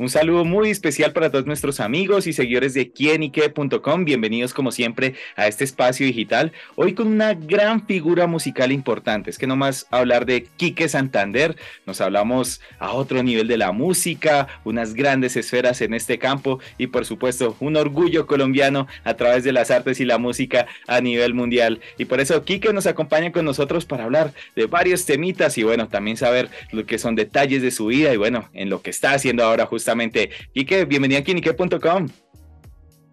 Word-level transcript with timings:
Un 0.00 0.08
saludo 0.08 0.46
muy 0.46 0.70
especial 0.70 1.12
para 1.12 1.30
todos 1.30 1.44
nuestros 1.44 1.78
amigos 1.78 2.26
y 2.26 2.32
seguidores 2.32 2.72
de 2.72 2.90
quienique.com. 2.90 4.06
Bienvenidos 4.06 4.54
como 4.54 4.72
siempre 4.72 5.12
a 5.36 5.46
este 5.46 5.64
espacio 5.64 6.06
digital. 6.06 6.52
Hoy 6.74 6.94
con 6.94 7.06
una 7.06 7.34
gran 7.34 7.86
figura 7.86 8.26
musical 8.26 8.72
importante. 8.72 9.28
Es 9.28 9.36
que 9.36 9.46
nomás 9.46 9.86
hablar 9.90 10.24
de 10.24 10.46
Quique 10.56 10.88
Santander, 10.88 11.54
nos 11.84 12.00
hablamos 12.00 12.62
a 12.78 12.92
otro 12.92 13.22
nivel 13.22 13.46
de 13.46 13.58
la 13.58 13.72
música, 13.72 14.48
unas 14.64 14.94
grandes 14.94 15.36
esferas 15.36 15.82
en 15.82 15.92
este 15.92 16.18
campo 16.18 16.60
y 16.78 16.86
por 16.86 17.04
supuesto 17.04 17.54
un 17.60 17.76
orgullo 17.76 18.26
colombiano 18.26 18.86
a 19.04 19.12
través 19.18 19.44
de 19.44 19.52
las 19.52 19.70
artes 19.70 20.00
y 20.00 20.06
la 20.06 20.16
música 20.16 20.66
a 20.86 21.02
nivel 21.02 21.34
mundial. 21.34 21.82
Y 21.98 22.06
por 22.06 22.20
eso 22.20 22.42
Quique 22.46 22.72
nos 22.72 22.86
acompaña 22.86 23.32
con 23.32 23.44
nosotros 23.44 23.84
para 23.84 24.04
hablar 24.04 24.32
de 24.56 24.64
varios 24.64 25.04
temitas 25.04 25.58
y 25.58 25.62
bueno, 25.62 25.88
también 25.88 26.16
saber 26.16 26.48
lo 26.72 26.86
que 26.86 26.98
son 26.98 27.16
detalles 27.16 27.60
de 27.60 27.70
su 27.70 27.88
vida 27.88 28.14
y 28.14 28.16
bueno, 28.16 28.48
en 28.54 28.70
lo 28.70 28.80
que 28.80 28.88
está 28.88 29.12
haciendo 29.12 29.44
ahora 29.44 29.66
justamente 29.66 29.89
justamente. 29.90 30.30
Quique, 30.54 30.84
bienvenido 30.84 31.20
a 31.20 31.24
Kinique.com. 31.24 32.08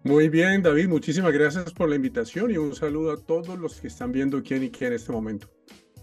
Muy 0.04 0.28
bien, 0.28 0.62
David, 0.62 0.86
muchísimas 0.86 1.32
gracias 1.32 1.72
por 1.72 1.88
la 1.88 1.96
invitación 1.96 2.52
y 2.52 2.56
un 2.56 2.74
saludo 2.74 3.12
a 3.12 3.16
todos 3.16 3.58
los 3.58 3.80
que 3.80 3.88
están 3.88 4.12
viendo 4.12 4.40
quién 4.44 4.62
y 4.62 4.70
quién 4.70 4.92
en 4.92 4.96
este 4.96 5.10
momento. 5.10 5.50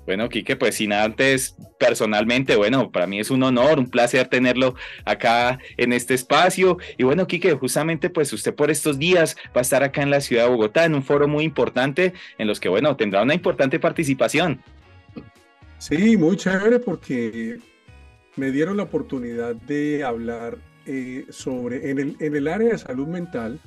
Bueno, 0.05 0.27
Quique, 0.27 0.57
pues 0.57 0.75
sin 0.75 0.91
antes, 0.91 1.55
personalmente, 1.79 2.57
bueno, 2.57 2.91
para 2.91 3.07
mí 3.07 3.21
es 3.21 3.31
un 3.31 3.41
honor, 3.41 3.79
un 3.79 3.89
placer 3.89 4.27
tenerlo 4.27 4.75
acá 5.05 5.59
en 5.77 5.93
este 5.93 6.13
espacio. 6.13 6.77
Y 6.97 7.03
bueno, 7.03 7.25
Quique, 7.25 7.53
justamente 7.53 8.09
pues 8.09 8.33
usted 8.33 8.53
por 8.53 8.69
estos 8.69 8.99
días 8.99 9.37
va 9.55 9.59
a 9.59 9.61
estar 9.61 9.81
acá 9.81 10.03
en 10.03 10.11
la 10.11 10.19
ciudad 10.19 10.43
de 10.43 10.49
Bogotá 10.49 10.83
en 10.83 10.93
un 10.93 11.03
foro 11.03 11.27
muy 11.29 11.45
importante 11.45 12.13
en 12.37 12.47
los 12.47 12.59
que, 12.59 12.67
bueno, 12.67 12.97
tendrá 12.97 13.23
una 13.23 13.33
importante 13.33 13.79
participación. 13.79 14.61
Sí, 15.77 16.17
muy 16.17 16.35
chévere 16.35 16.79
porque 16.79 17.59
me 18.35 18.51
dieron 18.51 18.77
la 18.77 18.83
oportunidad 18.83 19.55
de 19.55 20.03
hablar 20.03 20.57
eh, 20.85 21.25
sobre, 21.29 21.89
en 21.89 21.99
el, 21.99 22.15
en 22.19 22.35
el 22.35 22.47
área 22.47 22.69
de 22.69 22.77
salud 22.77 23.07
mental, 23.07 23.59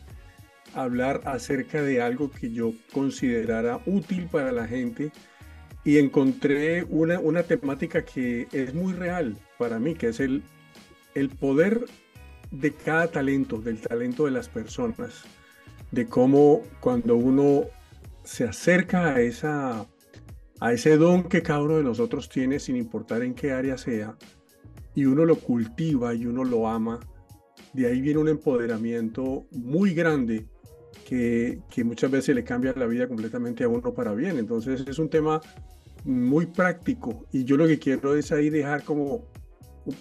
hablar 0.75 1.21
acerca 1.25 1.83
de 1.83 2.03
algo 2.03 2.31
que 2.31 2.51
yo 2.51 2.73
considerara 2.93 3.81
útil 3.87 4.29
para 4.31 4.53
la 4.53 4.67
gente 4.67 5.11
y 5.85 5.99
encontré 5.99 6.85
una, 6.85 7.19
una 7.19 7.43
temática 7.43 8.05
que 8.05 8.49
es 8.53 8.75
muy 8.75 8.93
real 8.93 9.37
para 9.59 9.79
mí, 9.79 9.95
que 9.95 10.09
es 10.09 10.21
el, 10.21 10.43
el 11.15 11.31
poder 11.31 11.85
de 12.51 12.73
cada 12.73 13.09
talento, 13.09 13.59
del 13.59 13.81
talento 13.81 14.25
de 14.25 14.31
las 14.31 14.49
personas, 14.49 15.25
de 15.91 16.07
cómo 16.07 16.63
cuando 16.81 17.17
uno 17.17 17.65
se 18.25 18.45
acerca 18.45 19.15
a, 19.15 19.21
esa, 19.21 19.87
a 20.61 20.73
ese 20.73 20.97
don 20.97 21.25
que 21.25 21.43
cada 21.43 21.63
uno 21.63 21.79
de 21.79 21.85
nosotros 21.85 22.29
tiene, 22.29 22.59
sin 22.59 22.77
importar 22.77 23.23
en 23.23 23.35
qué 23.35 23.53
área 23.53 23.79
sea, 23.79 24.17
y 24.99 25.07
uno 25.07 25.25
lo 25.25 25.37
cultiva 25.37 26.13
y 26.13 26.27
uno 26.27 26.43
lo 26.43 26.67
ama, 26.67 26.99
de 27.73 27.87
ahí 27.87 28.01
viene 28.01 28.19
un 28.19 28.29
empoderamiento 28.29 29.47
muy 29.53 29.95
grande 29.95 30.49
que, 31.07 31.61
que, 31.71 31.85
muchas 31.85 32.11
veces 32.11 32.35
le 32.35 32.43
cambia 32.43 32.75
la 32.77 32.87
vida 32.87 33.07
completamente 33.07 33.63
a 33.63 33.69
uno 33.69 33.95
para 33.95 34.13
bien. 34.13 34.39
Entonces 34.39 34.85
es 34.89 34.99
un 34.99 35.09
tema 35.09 35.41
muy 36.05 36.47
práctico 36.47 37.27
y 37.31 37.45
yo 37.45 37.57
lo 37.57 37.69
que 37.69 37.79
quiero 37.79 38.17
es 38.17 38.33
ahí 38.33 38.51
dejar 38.51 38.83
como 38.83 39.25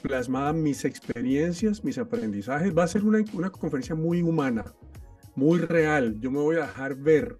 plasmada 0.02 0.52
mis 0.52 0.84
experiencias, 0.84 1.84
mis 1.84 2.00
aprendizajes. 2.00 2.76
Va 2.76 2.84
a 2.84 2.88
ser 2.88 3.04
una, 3.04 3.24
una 3.34 3.52
conferencia 3.52 3.94
muy 3.94 4.24
humana, 4.24 4.66
muy 5.36 5.60
real. 5.60 6.20
Yo 6.20 6.32
me 6.32 6.40
voy 6.40 6.56
a 6.56 6.62
dejar 6.62 6.96
ver, 6.96 7.38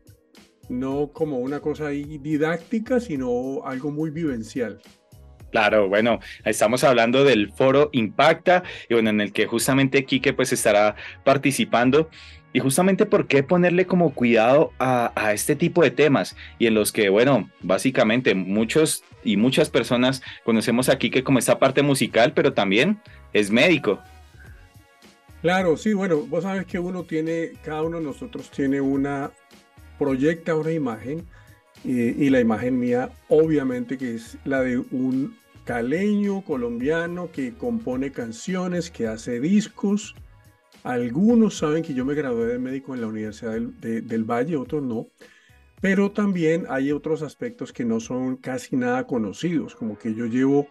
no 0.70 1.12
como 1.12 1.40
una 1.40 1.60
cosa 1.60 1.90
didáctica, 1.90 3.00
sino 3.00 3.64
algo 3.66 3.90
muy 3.90 4.12
vivencial. 4.12 4.80
Claro, 5.52 5.88
bueno, 5.88 6.20
estamos 6.44 6.84
hablando 6.84 7.24
del 7.24 7.52
foro 7.52 7.90
Impacta 7.94 8.64
y 8.90 8.94
bueno, 8.94 9.10
en 9.10 9.22
el 9.22 9.32
que 9.32 9.48
justamente 9.48 10.06
Quique 10.06 10.34
pues 10.34 10.52
estará 10.52 10.96
participando. 11.24 12.10
Y 12.54 12.60
justamente 12.60 13.06
por 13.06 13.28
qué 13.28 13.44
ponerle 13.44 13.86
como 13.86 14.14
cuidado 14.14 14.72
a, 14.80 15.12
este 15.34 15.56
tipo 15.56 15.84
de 15.84 15.92
temas 15.92 16.36
y 16.58 16.66
en 16.66 16.74
los 16.74 16.92
que, 16.92 17.10
bueno, 17.10 17.50
básicamente 17.62 18.34
muchos 18.34 19.04
y 19.24 19.38
muchas 19.38 19.70
personas 19.70 20.24
conocemos 20.44 20.90
a 20.90 20.98
Quique 20.98 21.24
como 21.24 21.40
esta 21.40 21.60
parte 21.60 21.84
musical, 21.84 22.34
pero 22.34 22.54
también 22.54 23.00
es 23.34 23.52
médico. 23.52 24.00
Claro, 25.42 25.78
sí, 25.78 25.94
bueno, 25.94 26.22
vos 26.22 26.44
sabes 26.44 26.66
que 26.66 26.80
uno 26.80 27.04
tiene, 27.04 27.52
cada 27.64 27.84
uno 27.84 27.98
de 27.98 28.04
nosotros 28.04 28.50
tiene 28.50 28.82
una, 28.82 29.32
proyecta 30.00 30.56
una 30.56 30.72
imagen 30.72 31.28
y, 31.84 32.30
la 32.30 32.40
imagen 32.40 32.80
mía, 32.80 33.12
obviamente, 33.30 33.98
que 33.98 34.16
es 34.16 34.38
la 34.46 34.62
de 34.62 34.78
un 34.78 35.36
caleño 35.64 36.42
colombiano 36.42 37.32
que 37.32 37.54
compone 37.54 38.12
canciones, 38.12 38.90
que 38.90 39.08
hace 39.08 39.40
discos. 39.40 40.16
Algunos 40.84 41.58
saben 41.58 41.84
que 41.84 41.94
yo 41.94 42.06
me 42.06 42.14
gradué 42.14 42.48
de 42.48 42.60
médico 42.60 42.94
en 42.94 43.02
la 43.02 43.08
Universidad 43.08 43.54
del, 43.54 44.08
del 44.08 44.24
Valle, 44.24 44.58
otros 44.58 44.84
no. 44.84 45.08
Pero 45.80 46.12
también 46.12 46.66
hay 46.70 46.92
otros 46.92 47.22
aspectos 47.22 47.72
que 47.72 47.86
no 47.86 48.00
son 48.00 48.38
casi 48.38 48.76
nada 48.76 49.06
conocidos, 49.06 49.76
como 49.76 49.98
que 49.98 50.14
yo 50.14 50.26
llevo 50.26 50.68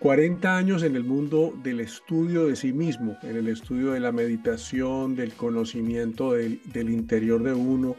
40 0.00 0.56
años 0.56 0.82
en 0.84 0.94
el 0.96 1.04
mundo 1.04 1.52
del 1.62 1.80
estudio 1.80 2.46
de 2.46 2.56
sí 2.56 2.72
mismo, 2.72 3.18
en 3.22 3.36
el 3.36 3.48
estudio 3.48 3.92
de 3.92 4.00
la 4.00 4.12
meditación, 4.12 5.16
del 5.16 5.32
conocimiento 5.32 6.32
del, 6.32 6.60
del 6.72 6.90
interior 6.90 7.42
de 7.42 7.52
uno, 7.52 7.96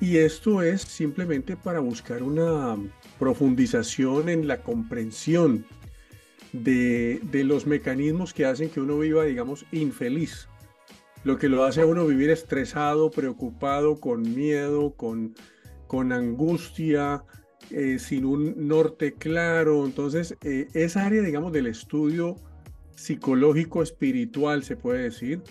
y 0.00 0.18
esto 0.18 0.62
es 0.62 0.82
simplemente 0.82 1.56
para 1.56 1.80
buscar 1.80 2.22
una 2.22 2.76
profundización 3.18 4.28
en 4.28 4.46
la 4.46 4.62
comprensión 4.62 5.64
de, 6.52 7.20
los 7.44 7.66
mecanismos 7.66 8.32
que 8.32 8.46
hacen 8.46 8.70
que 8.70 8.80
uno 8.80 8.98
viva, 8.98 9.24
digamos, 9.24 9.66
infeliz. 9.72 10.48
Lo 11.24 11.36
que 11.36 11.48
lo 11.48 11.64
hace 11.64 11.80
a 11.82 11.86
uno 11.86 12.06
vivir 12.06 12.30
estresado, 12.30 13.10
preocupado, 13.10 13.98
con 13.98 14.22
miedo, 14.34 14.94
con, 14.94 15.34
con 15.88 16.12
angustia, 16.12 17.24
eh, 17.70 17.98
sin 17.98 18.24
un 18.24 18.68
norte 18.68 19.14
claro. 19.14 19.84
Entonces, 19.84 20.36
eh, 20.44 20.68
esa 20.74 21.06
área, 21.06 21.22
digamos, 21.22 21.52
del 21.52 21.66
estudio 21.66 22.36
psicológico, 22.94 23.82
espiritual, 23.82 24.62
se 24.62 24.76
puede 24.76 25.02
decir, 25.02 25.42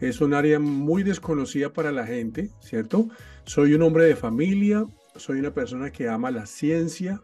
es 0.00 0.20
un 0.20 0.34
área 0.34 0.58
muy 0.58 1.02
desconocida 1.02 1.72
para 1.72 1.92
la 1.92 2.06
gente, 2.06 2.50
¿cierto? 2.60 3.08
Soy 3.44 3.74
un 3.74 3.82
hombre 3.82 4.04
de 4.04 4.16
familia, 4.16 4.84
soy 5.16 5.38
una 5.38 5.54
persona 5.54 5.90
que 5.90 6.08
ama 6.08 6.30
la 6.30 6.46
ciencia 6.46 7.22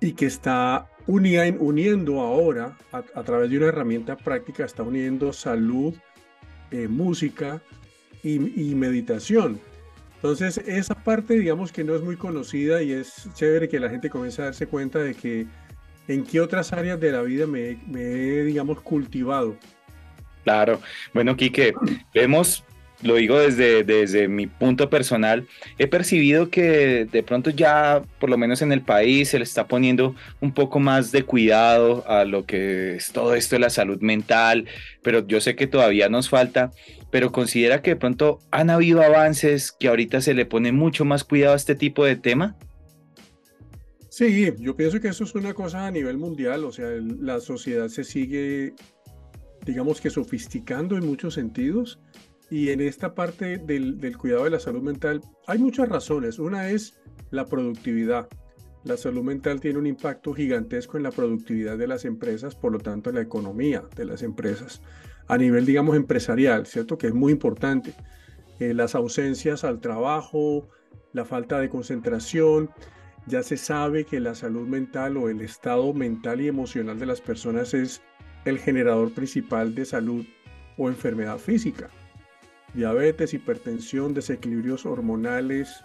y 0.00 0.12
que 0.12 0.26
está 0.26 0.88
uniendo 1.06 2.20
ahora, 2.20 2.78
a, 2.92 3.22
través 3.22 3.50
de 3.50 3.58
una 3.58 3.66
herramienta 3.66 4.16
práctica, 4.16 4.64
está 4.64 4.82
uniendo 4.82 5.32
salud, 5.32 5.94
eh, 6.70 6.88
música 6.88 7.60
y, 8.22 8.38
meditación. 8.38 9.60
Entonces, 10.16 10.58
esa 10.58 10.94
parte, 10.94 11.34
digamos 11.34 11.72
que 11.72 11.84
no 11.84 11.94
es 11.94 12.02
muy 12.02 12.16
conocida 12.16 12.82
y 12.82 12.92
es 12.92 13.28
chévere 13.34 13.68
que 13.68 13.80
la 13.80 13.88
gente 13.88 14.10
comience 14.10 14.42
a 14.42 14.46
darse 14.46 14.66
cuenta 14.66 14.98
de 14.98 15.14
que 15.14 15.46
en 16.08 16.24
qué 16.24 16.40
otras 16.40 16.72
áreas 16.72 17.00
de 17.00 17.12
la 17.12 17.22
vida 17.22 17.46
me, 17.46 17.82
me 17.86 18.02
he, 18.02 18.44
digamos, 18.44 18.80
cultivado. 18.80 19.56
Claro. 20.44 20.80
Bueno, 21.12 21.36
Quique, 21.36 21.74
vemos 22.14 22.64
lo 23.02 23.14
digo 23.14 23.38
desde, 23.38 23.82
desde 23.84 24.28
mi 24.28 24.46
punto 24.46 24.90
personal, 24.90 25.46
he 25.78 25.86
percibido 25.86 26.50
que 26.50 27.06
de 27.10 27.22
pronto 27.22 27.50
ya, 27.50 28.02
por 28.18 28.28
lo 28.28 28.36
menos 28.36 28.62
en 28.62 28.72
el 28.72 28.82
país, 28.82 29.30
se 29.30 29.38
le 29.38 29.44
está 29.44 29.66
poniendo 29.66 30.14
un 30.40 30.52
poco 30.52 30.80
más 30.80 31.12
de 31.12 31.24
cuidado 31.24 32.04
a 32.06 32.24
lo 32.24 32.44
que 32.44 32.96
es 32.96 33.12
todo 33.12 33.34
esto 33.34 33.56
de 33.56 33.60
la 33.60 33.70
salud 33.70 34.00
mental, 34.00 34.66
pero 35.02 35.26
yo 35.26 35.40
sé 35.40 35.56
que 35.56 35.66
todavía 35.66 36.08
nos 36.08 36.28
falta, 36.28 36.72
pero 37.10 37.32
considera 37.32 37.82
que 37.82 37.90
de 37.90 37.96
pronto 37.96 38.40
han 38.50 38.70
habido 38.70 39.02
avances 39.02 39.72
que 39.72 39.88
ahorita 39.88 40.20
se 40.20 40.34
le 40.34 40.46
pone 40.46 40.72
mucho 40.72 41.04
más 41.04 41.24
cuidado 41.24 41.54
a 41.54 41.56
este 41.56 41.74
tipo 41.74 42.04
de 42.04 42.16
tema. 42.16 42.56
Sí, 44.10 44.52
yo 44.58 44.76
pienso 44.76 45.00
que 45.00 45.08
eso 45.08 45.24
es 45.24 45.34
una 45.34 45.54
cosa 45.54 45.86
a 45.86 45.90
nivel 45.90 46.18
mundial, 46.18 46.64
o 46.64 46.72
sea, 46.72 46.88
la 47.20 47.40
sociedad 47.40 47.88
se 47.88 48.04
sigue, 48.04 48.74
digamos 49.64 50.00
que 50.00 50.10
sofisticando 50.10 50.96
en 50.96 51.06
muchos 51.06 51.34
sentidos 51.34 52.00
y 52.50 52.70
en 52.70 52.80
esta 52.80 53.14
parte 53.14 53.58
del, 53.58 54.16
cuidado 54.18 54.44
de 54.44 54.50
la 54.50 54.60
salud 54.60 54.82
mental 54.82 55.20
hay 55.46 55.58
muchas 55.58 55.88
razones. 55.88 56.38
Una 56.38 56.70
es 56.70 57.00
la 57.30 57.46
productividad. 57.46 58.28
La 58.82 58.96
salud 58.96 59.22
mental 59.22 59.60
tiene 59.60 59.78
un 59.78 59.86
impacto 59.86 60.32
gigantesco 60.32 60.96
en 60.96 61.04
la 61.04 61.12
productividad 61.12 61.78
de 61.78 61.86
las 61.86 62.04
empresas, 62.04 62.56
por 62.56 62.72
lo 62.72 62.78
tanto 62.78 63.10
en 63.10 63.16
la 63.16 63.22
economía 63.22 63.84
de 63.94 64.06
las 64.06 64.22
empresas, 64.22 64.80
a 65.28 65.36
nivel, 65.36 65.66
digamos, 65.66 65.96
empresarial, 65.96 66.66
¿cierto? 66.66 66.96
Que 66.98 67.08
es 67.08 67.14
muy 67.14 67.32
importante. 67.32 67.94
Eh, 68.58 68.74
las 68.74 68.94
ausencias 68.94 69.64
al 69.64 69.80
trabajo, 69.80 70.68
la 71.12 71.24
falta 71.24 71.60
de 71.60 71.68
concentración, 71.68 72.70
ya 73.26 73.42
se 73.42 73.56
sabe 73.56 74.04
que 74.04 74.18
la 74.18 74.34
salud 74.34 74.66
mental 74.66 75.16
o 75.18 75.28
el 75.28 75.40
estado 75.42 75.92
mental 75.92 76.40
y 76.40 76.48
emocional 76.48 76.98
de 76.98 77.06
las 77.06 77.20
personas 77.20 77.74
es 77.74 78.02
el 78.44 78.58
generador 78.58 79.12
principal 79.12 79.74
de 79.74 79.84
salud 79.84 80.24
o 80.76 80.88
enfermedad 80.88 81.38
física. 81.38 81.90
Diabetes, 82.74 83.34
hipertensión, 83.34 84.14
desequilibrios 84.14 84.86
hormonales, 84.86 85.82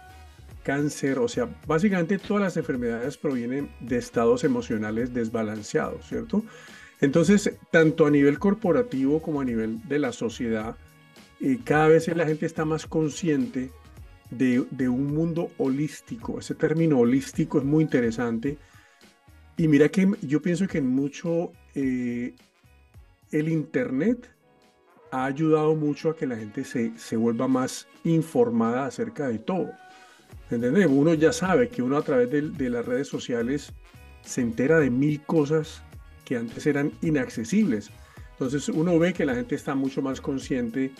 cáncer, 0.62 1.18
o 1.18 1.28
sea, 1.28 1.48
básicamente 1.66 2.18
todas 2.18 2.42
las 2.42 2.56
enfermedades 2.56 3.16
provienen 3.16 3.70
de 3.80 3.98
estados 3.98 4.44
emocionales 4.44 5.14
desbalanceados, 5.14 6.08
¿cierto? 6.08 6.42
Entonces, 7.00 7.52
tanto 7.70 8.06
a 8.06 8.10
nivel 8.10 8.38
corporativo 8.38 9.20
como 9.20 9.40
a 9.40 9.44
nivel 9.44 9.86
de 9.88 9.98
la 9.98 10.12
sociedad, 10.12 10.76
eh, 11.40 11.58
cada 11.64 11.88
vez 11.88 12.08
la 12.08 12.26
gente 12.26 12.46
está 12.46 12.64
más 12.64 12.86
consciente 12.86 13.70
de, 14.30 14.88
un 14.88 15.14
mundo 15.14 15.50
holístico. 15.58 16.38
Ese 16.38 16.54
término 16.54 16.98
holístico 16.98 17.58
es 17.58 17.64
muy 17.64 17.84
interesante. 17.84 18.58
Y 19.56 19.68
mira 19.68 19.88
que 19.88 20.10
yo 20.22 20.42
pienso 20.42 20.66
que 20.66 20.78
en 20.78 20.88
mucho 20.88 21.52
eh, 21.74 22.34
el 23.30 23.48
Internet 23.48 24.30
ha 25.10 25.24
ayudado 25.24 25.74
mucho 25.74 26.10
a 26.10 26.16
que 26.16 26.26
la 26.26 26.36
gente 26.36 26.64
se, 26.64 26.96
se 26.98 27.16
vuelva 27.16 27.48
más 27.48 27.86
informada 28.04 28.86
acerca 28.86 29.28
de 29.28 29.38
todo. 29.38 29.70
¿Entendés? 30.50 30.86
Uno 30.86 31.14
ya 31.14 31.32
sabe 31.32 31.68
que 31.68 31.82
uno 31.82 31.96
a 31.96 32.02
través 32.02 32.30
de, 32.30 32.42
de, 32.42 32.70
las 32.70 32.84
redes 32.84 33.08
sociales 33.08 33.72
se 34.22 34.40
entera 34.40 34.78
de 34.78 34.90
mil 34.90 35.22
cosas 35.22 35.82
que 36.24 36.36
antes 36.36 36.66
eran 36.66 36.92
inaccesibles. 37.02 37.90
Entonces 38.32 38.68
uno 38.68 38.98
ve 38.98 39.12
que 39.12 39.24
la 39.24 39.34
gente 39.34 39.54
está 39.54 39.74
mucho 39.74 40.02
más 40.02 40.20
consciente 40.20 40.92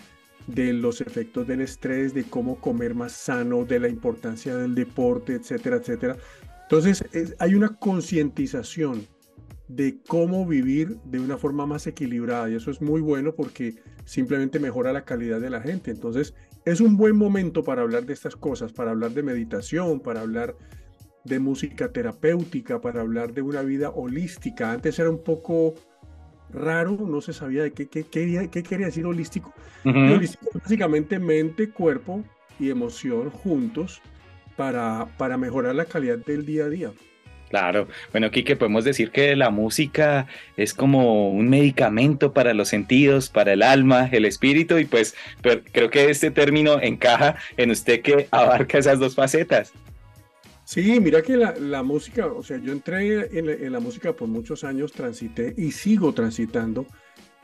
de 0.46 0.72
los 0.72 1.00
efectos 1.00 1.46
del 1.46 1.61
estrés, 1.61 2.14
de 2.14 2.25
cómo 2.25 2.61
comer 2.61 2.94
más 2.94 3.12
sano, 3.12 3.64
de 3.64 3.81
la 3.81 3.88
importancia 3.88 4.56
del 4.56 4.75
deporte, 4.75 5.34
etcétera, 5.34 5.76
etcétera. 5.76 6.17
Entonces 6.62 7.05
hay 7.38 7.55
una 7.55 7.76
concientización 7.76 9.06
de 9.69 9.99
cómo 10.07 10.47
vivir 10.47 10.99
de 11.05 11.19
una 11.19 11.39
forma 11.39 11.67
más 11.67 11.87
equilibrada 11.87 12.49
y 12.49 12.55
eso 12.55 12.71
es 12.71 12.81
muy 12.81 13.01
bueno 13.01 13.35
porque 13.35 13.75
simplemente 14.05 14.61
mejora 14.61 14.93
la 14.93 15.05
calidad 15.05 15.41
de 15.41 15.51
la 15.51 15.61
gente. 15.61 15.91
Entonces 15.91 16.35
es 16.65 16.81
un 16.81 16.97
buen 16.97 17.17
momento 17.17 17.65
para 17.65 17.83
hablar 17.83 18.07
de 18.07 18.13
estas 18.13 18.37
cosas, 18.37 18.73
para 18.73 18.93
hablar 18.93 19.13
de 19.13 19.23
meditación, 19.23 20.01
para 20.01 20.21
hablar 20.21 20.57
de 21.25 21.41
música 21.41 21.91
terapéutica, 21.91 22.81
para 22.81 23.01
hablar 23.01 23.33
de 23.33 23.43
una 23.43 23.63
vida 23.63 23.91
holística. 23.91 24.71
Antes 24.71 24.99
era 24.99 25.11
un 25.11 25.23
poco 25.23 25.75
raro, 26.51 26.97
no 27.07 27.21
se 27.21 27.33
sabía 27.33 27.65
de 27.65 27.73
qué, 27.73 27.89
qué, 27.89 28.05
qué, 28.05 28.49
qué 28.51 28.63
quería 28.63 28.87
decir 28.87 29.07
holístico. 29.07 29.53
Holístico 29.85 30.47
básicamente 30.55 31.19
mente, 31.19 31.71
cuerpo 31.71 32.25
y 32.59 32.71
emoción 32.71 33.31
juntos 33.31 34.01
para, 34.57 35.09
para 35.19 35.37
mejorar 35.37 35.75
la 35.75 35.85
calidad 35.85 36.19
del 36.19 36.47
día 36.47 36.65
a 36.65 36.69
día. 36.69 36.93
Claro, 37.50 37.87
bueno, 38.10 38.31
Kike, 38.31 38.56
podemos 38.56 38.84
decir 38.84 39.10
que 39.10 39.37
la 39.37 39.50
música 39.50 40.26
es 40.56 40.75
como 40.75 41.31
un 41.31 41.48
medicamento 41.48 42.32
para 42.32 42.54
los 42.54 42.69
sentidos, 42.69 43.28
para 43.28 43.52
el 43.52 43.62
alma, 43.62 44.08
el 44.10 44.25
espíritu, 44.25 44.78
y 44.78 44.84
pues 44.84 45.14
creo 45.72 45.90
que 45.90 46.10
este 46.10 46.32
término 46.32 46.81
encaja 46.82 47.37
en 47.56 47.70
usted 47.70 48.02
que 48.02 48.26
abarca 48.32 48.78
esas 48.78 48.98
dos 48.98 49.14
facetas. 49.14 49.72
Sí, 50.64 50.98
mira 50.98 51.22
que 51.22 51.37
la, 51.37 51.82
música, 51.84 52.26
o 52.26 52.43
sea, 52.43 52.58
yo 52.58 52.72
entré 52.72 53.38
en 53.38 53.72
la, 53.72 53.78
música 53.78 54.14
por 54.14 54.26
muchos 54.26 54.64
años, 54.64 54.90
transité 54.90 55.54
y 55.56 55.70
sigo 55.70 56.12
transitando 56.12 56.87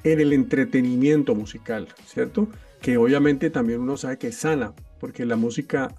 en 0.02 0.20
el 0.20 0.32
entretenimiento 0.32 1.36
musical, 1.36 1.86
¿cierto? 2.04 2.48
Que 2.80 2.96
obviamente 2.96 3.48
también 3.50 3.78
uno 3.78 3.96
sabe 3.96 4.18
que 4.18 4.26
es 4.28 4.36
sana, 4.38 4.74
porque 4.98 5.24
la 5.24 5.36
música 5.36 5.94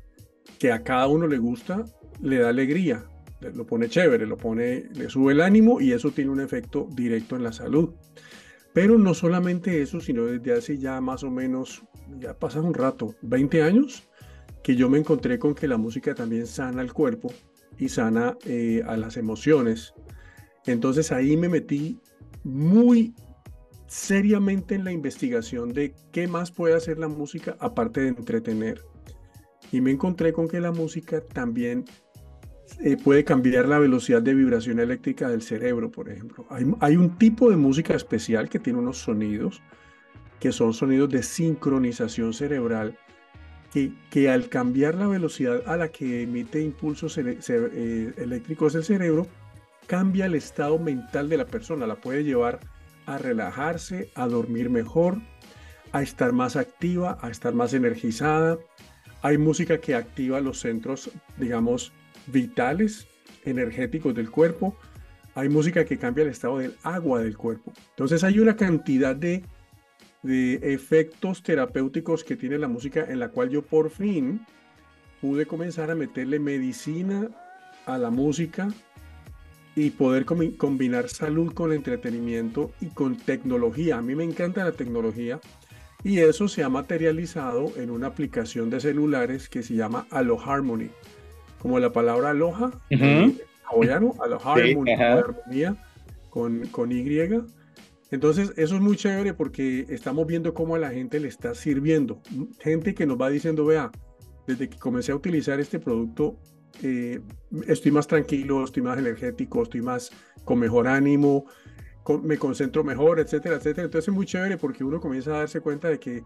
que 0.59 0.73
a 0.73 0.83
cada 0.83 1.07
uno 1.07 1.25
le 1.27 1.37
gusta 1.37 1.85
le 2.21 2.39
da 2.39 2.49
alegría, 2.49 3.05
lo 3.51 3.65
pone 3.65 3.89
chévere, 3.89 4.25
lo 4.25 4.37
pone, 4.37 4.89
le 4.93 5.09
sube 5.09 5.33
el 5.33 5.41
ánimo 5.41 5.81
y 5.81 5.91
eso 5.91 6.11
tiene 6.11 6.31
un 6.31 6.39
efecto 6.39 6.87
directo 6.93 7.35
en 7.35 7.43
la 7.43 7.51
salud. 7.51 7.93
Pero 8.73 8.97
no 8.97 9.13
solamente 9.13 9.81
eso, 9.81 9.99
sino 9.99 10.25
desde 10.25 10.53
hace 10.53 10.77
ya 10.77 10.99
más 10.99 11.23
o 11.23 11.29
menos, 11.29 11.83
ya 12.19 12.37
pasa 12.37 12.59
un 12.61 12.73
rato, 12.73 13.15
20 13.21 13.61
años, 13.61 14.09
que 14.63 14.75
yo 14.75 14.89
me 14.89 14.97
encontré 14.97 15.37
con 15.37 15.53
que 15.53 15.67
la 15.67 15.77
música 15.77 16.15
también 16.15 16.47
sana 16.47 16.81
el 16.81 16.93
cuerpo 16.93 17.31
y 17.77 17.89
sana 17.89 18.37
eh, 18.45 18.81
a 18.87 18.97
las 18.97 19.17
emociones. 19.17 19.93
Entonces 20.65 21.11
ahí 21.11 21.37
me 21.37 21.49
metí 21.49 21.99
muy 22.43 23.13
seriamente 23.87 24.73
en 24.73 24.85
la 24.85 24.91
investigación 24.91 25.71
de 25.73 25.93
qué 26.11 26.27
más 26.27 26.51
puede 26.51 26.75
hacer 26.75 26.97
la 26.97 27.07
música 27.07 27.55
aparte 27.59 28.01
de 28.01 28.07
entretener. 28.07 28.81
Y 29.71 29.81
me 29.81 29.91
encontré 29.91 30.33
con 30.33 30.47
que 30.47 30.59
la 30.59 30.71
música 30.71 31.21
también 31.21 31.85
eh, 32.79 32.97
puede 32.97 33.23
cambiar 33.23 33.67
la 33.67 33.79
velocidad 33.79 34.21
de 34.21 34.33
vibración 34.33 34.79
eléctrica 34.79 35.29
del 35.29 35.41
cerebro, 35.41 35.91
por 35.91 36.09
ejemplo. 36.09 36.45
Hay, 36.49 36.65
hay 36.79 36.97
un 36.97 37.17
tipo 37.17 37.49
de 37.49 37.57
música 37.57 37.93
especial 37.93 38.49
que 38.49 38.59
tiene 38.59 38.79
unos 38.79 38.97
sonidos 38.97 39.61
que 40.43 40.51
son 40.51 40.73
sonidos 40.73 41.09
de 41.09 41.23
sincronización 41.23 42.33
cerebral 42.33 42.97
que, 44.11 44.29
al 44.29 44.49
cambiar 44.49 44.95
la 44.95 45.07
velocidad 45.07 45.63
a 45.65 45.77
la 45.77 45.87
que 45.87 46.23
emite 46.23 46.61
impulsos 46.61 47.17
eh, 47.17 48.13
eléctricos 48.17 48.75
el 48.75 48.83
cerebro, 48.83 49.25
cambia 49.87 50.25
el 50.25 50.35
estado 50.35 50.77
mental 50.77 51.29
de 51.29 51.37
la 51.37 51.45
persona, 51.45 51.87
la 51.87 51.95
puede 51.95 52.25
llevar 52.25 52.59
a 53.05 53.17
relajarse, 53.17 54.11
a 54.15 54.27
dormir 54.27 54.69
mejor, 54.69 55.17
a 55.93 56.01
estar 56.01 56.33
más 56.33 56.57
activa, 56.57 57.17
a 57.21 57.29
estar 57.29 57.53
más 57.53 57.73
energizada. 57.73 58.57
Hay 59.21 59.37
música 59.37 59.79
que 59.79 59.95
activa 59.95 60.41
los 60.41 60.59
centros, 60.59 61.09
digamos, 61.37 61.93
vitales, 62.27 63.07
energéticos 63.45 64.13
del 64.15 64.29
cuerpo. 64.29 64.75
Hay 65.35 65.49
música 65.49 65.85
que 65.85 65.97
cambia 65.97 66.23
el 66.23 66.29
estado 66.29 66.59
del 66.59 66.75
agua 66.83 67.21
del 67.21 67.37
cuerpo. 67.37 67.73
Entonces 67.91 68.23
hay 68.23 68.39
una 68.39 68.55
cantidad 68.55 69.15
de 69.15 69.43
de 70.23 70.73
efectos 70.73 71.43
terapéuticos 71.43 72.23
que 72.23 72.37
tiene 72.37 72.57
la 72.57 72.69
música 72.69 73.05
en 73.07 73.19
la 73.19 73.29
cual 73.29 73.49
yo 73.49 73.61
por 73.61 73.89
fin 73.89 74.45
pude 75.21 75.45
comenzar 75.45 75.91
a 75.91 75.95
meterle 75.95 76.39
medicina 76.39 77.29
a 77.85 77.97
la 77.97 78.09
música 78.09 78.69
y 79.75 79.89
poder 79.91 80.25
combinar 80.25 81.09
salud 81.09 81.53
con 81.53 81.73
entretenimiento 81.73 82.71
y 82.79 82.87
con 82.87 83.17
tecnología. 83.17 83.97
A 83.97 84.01
mí 84.01 84.15
me 84.15 84.23
encanta 84.23 84.63
la 84.63 84.71
tecnología 84.71 85.41
y 86.03 86.19
eso 86.19 86.47
se 86.47 86.63
ha 86.63 86.69
materializado 86.69 87.73
en 87.77 87.89
una 87.89 88.07
aplicación 88.07 88.69
de 88.69 88.79
celulares 88.79 89.49
que 89.49 89.63
se 89.63 89.75
llama 89.75 90.07
Aloharmony. 90.09 90.89
Como 91.63 91.79
la 91.79 91.93
palabra 91.93 92.31
aloha, 92.31 92.71
uh 92.91 93.33
Aloharmony, 94.21 94.95
con, 96.29 96.67
con 96.67 96.91
Y 96.91 97.03
entonces, 98.11 98.53
eso 98.57 98.75
es 98.75 98.81
muy 98.81 98.97
chévere 98.97 99.33
porque 99.33 99.85
estamos 99.87 100.27
viendo 100.27 100.53
cómo 100.53 100.75
a 100.75 100.79
la 100.79 100.91
gente 100.91 101.21
le 101.21 101.29
está 101.29 101.55
sirviendo. 101.55 102.21
Gente 102.59 102.93
que 102.93 103.07
nos 103.07 103.19
va 103.19 103.29
diciendo, 103.29 103.65
vea, 103.65 103.91
desde 104.45 104.69
que 104.69 104.77
comencé 104.77 105.13
a 105.13 105.15
utilizar 105.15 105.59
este 105.61 105.79
producto, 105.79 106.37
eh, 106.83 107.21
estoy 107.65 107.91
más 107.93 108.07
tranquilo, 108.07 108.65
estoy 108.65 108.83
más 108.83 108.99
energético, 108.99 109.63
estoy 109.63 109.81
más 109.81 110.11
con 110.43 110.59
mejor 110.59 110.87
ánimo, 110.89 111.45
me 112.21 112.37
concentro 112.37 112.83
mejor, 112.83 113.21
etcétera, 113.21 113.55
etcétera. 113.55 113.85
Entonces 113.85 114.09
es 114.09 114.13
muy 114.13 114.25
chévere 114.25 114.57
porque 114.57 114.83
uno 114.83 114.99
comienza 114.99 115.33
a 115.33 115.39
darse 115.39 115.61
cuenta 115.61 115.87
de 115.87 115.97
que 115.97 116.23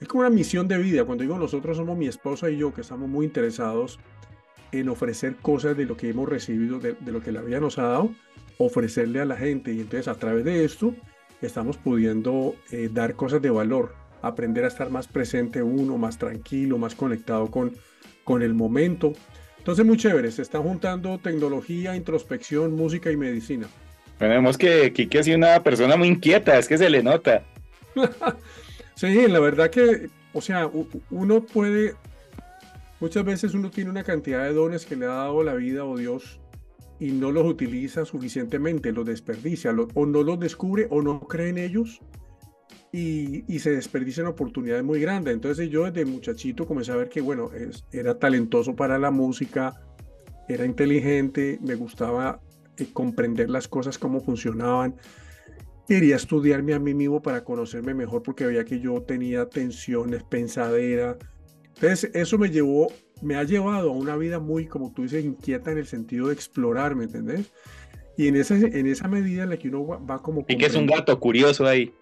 es 0.00 0.08
como 0.08 0.22
una 0.22 0.30
misión 0.30 0.66
de 0.66 0.78
vida. 0.78 1.04
Cuando 1.04 1.22
digo 1.22 1.38
nosotros 1.38 1.76
somos 1.76 1.96
mi 1.96 2.08
esposa 2.08 2.50
y 2.50 2.56
yo, 2.56 2.72
que 2.72 2.80
estamos 2.80 3.08
muy 3.08 3.26
interesados 3.26 4.00
en 4.72 4.88
ofrecer 4.88 5.36
cosas 5.36 5.76
de 5.76 5.84
lo 5.84 5.96
que 5.96 6.08
hemos 6.10 6.28
recibido, 6.28 6.78
de, 6.78 6.94
de 6.98 7.12
lo 7.12 7.22
que 7.22 7.32
la 7.32 7.42
vida 7.42 7.60
nos 7.60 7.78
ha 7.78 7.84
dado, 7.84 8.10
ofrecerle 8.58 9.20
a 9.20 9.24
la 9.24 9.36
gente. 9.36 9.72
Y 9.72 9.80
entonces 9.80 10.08
a 10.08 10.14
través 10.14 10.44
de 10.44 10.64
esto 10.64 10.94
estamos 11.42 11.76
pudiendo 11.76 12.54
eh, 12.70 12.88
dar 12.92 13.14
cosas 13.14 13.40
de 13.42 13.50
valor, 13.50 13.94
aprender 14.22 14.64
a 14.64 14.68
estar 14.68 14.90
más 14.90 15.06
presente 15.06 15.62
uno, 15.62 15.96
más 15.98 16.18
tranquilo, 16.18 16.78
más 16.78 16.94
conectado 16.94 17.50
con, 17.50 17.72
con 18.24 18.42
el 18.42 18.54
momento. 18.54 19.12
Entonces, 19.58 19.84
muy 19.84 19.96
chévere, 19.96 20.30
se 20.30 20.42
están 20.42 20.62
juntando 20.62 21.18
tecnología, 21.18 21.94
introspección, 21.94 22.74
música 22.74 23.10
y 23.10 23.16
medicina. 23.16 23.68
Vemos 24.18 24.56
que 24.56 24.92
ha 25.18 25.22
sido 25.22 25.36
una 25.36 25.62
persona 25.62 25.96
muy 25.96 26.08
inquieta, 26.08 26.58
es 26.58 26.66
que 26.66 26.78
se 26.78 26.90
le 26.90 27.02
nota. 27.02 27.44
sí, 28.94 29.28
la 29.28 29.40
verdad 29.40 29.70
que, 29.70 30.08
o 30.32 30.40
sea, 30.40 30.68
uno 31.10 31.42
puede, 31.42 31.94
muchas 33.00 33.24
veces 33.24 33.54
uno 33.54 33.70
tiene 33.70 33.90
una 33.90 34.04
cantidad 34.04 34.44
de 34.44 34.52
dones 34.52 34.86
que 34.86 34.96
le 34.96 35.06
ha 35.06 35.10
dado 35.10 35.42
la 35.42 35.54
vida 35.54 35.84
o 35.84 35.96
Dios 35.96 36.40
y 37.00 37.12
no 37.12 37.30
los 37.30 37.46
utiliza 37.46 38.04
suficientemente, 38.04 38.92
los 38.92 39.06
desperdicia, 39.06 39.74
o 39.94 40.06
no 40.06 40.22
los 40.22 40.40
descubre 40.40 40.86
o 40.90 41.02
no 41.02 41.20
cree 41.20 41.50
en 41.50 41.58
ellos 41.58 42.00
y, 42.92 43.44
y, 43.52 43.58
se 43.58 43.70
desperdician 43.70 44.26
oportunidades 44.26 44.82
muy 44.82 45.00
grandes. 45.00 45.34
Entonces 45.34 45.68
yo 45.70 45.84
desde 45.84 46.04
muchachito 46.10 46.66
comencé 46.66 46.92
a 46.92 46.96
ver 46.96 47.08
que, 47.08 47.20
bueno, 47.20 47.50
era 47.92 48.18
talentoso 48.18 48.74
para 48.74 48.98
la 48.98 49.10
música, 49.10 49.74
era 50.48 50.64
inteligente, 50.64 51.58
me 51.62 51.74
gustaba 51.74 52.40
eh, 52.78 52.86
comprender 52.92 53.50
las 53.50 53.68
cosas, 53.68 53.98
cómo 53.98 54.20
funcionaban. 54.20 54.96
Quería 55.86 56.16
estudiarme 56.16 56.74
a 56.74 56.78
mí 56.78 56.94
mismo 56.94 57.20
para 57.22 57.44
conocerme 57.44 57.94
mejor 57.94 58.22
porque 58.22 58.46
veía 58.46 58.64
que 58.64 58.80
yo 58.80 59.02
tenía 59.02 59.48
tensiones, 59.48 60.22
pensadera. 60.22 61.16
Entonces 61.80 62.10
eso 62.14 62.38
me 62.38 62.50
llevó 62.50 62.88
me 63.22 63.36
ha 63.36 63.44
llevado 63.44 63.90
a 63.90 63.92
una 63.92 64.16
vida 64.16 64.38
muy, 64.38 64.66
como 64.66 64.92
tú 64.92 65.02
dices, 65.02 65.24
inquieta 65.24 65.72
en 65.72 65.78
el 65.78 65.86
sentido 65.86 66.28
de 66.28 66.34
explorar, 66.34 66.94
¿me 66.94 67.04
entendés? 67.04 67.50
Y 68.16 68.26
en 68.26 68.36
esa, 68.36 68.56
en 68.56 68.86
esa 68.86 69.06
medida 69.06 69.44
en 69.44 69.50
la 69.50 69.56
que 69.56 69.68
uno 69.68 70.04
va, 70.04 70.20
como... 70.20 70.44
Y 70.48 70.56
que 70.56 70.66
es 70.66 70.74
un 70.74 70.86
gato 70.86 71.18
curioso 71.20 71.66
ahí. 71.66 71.92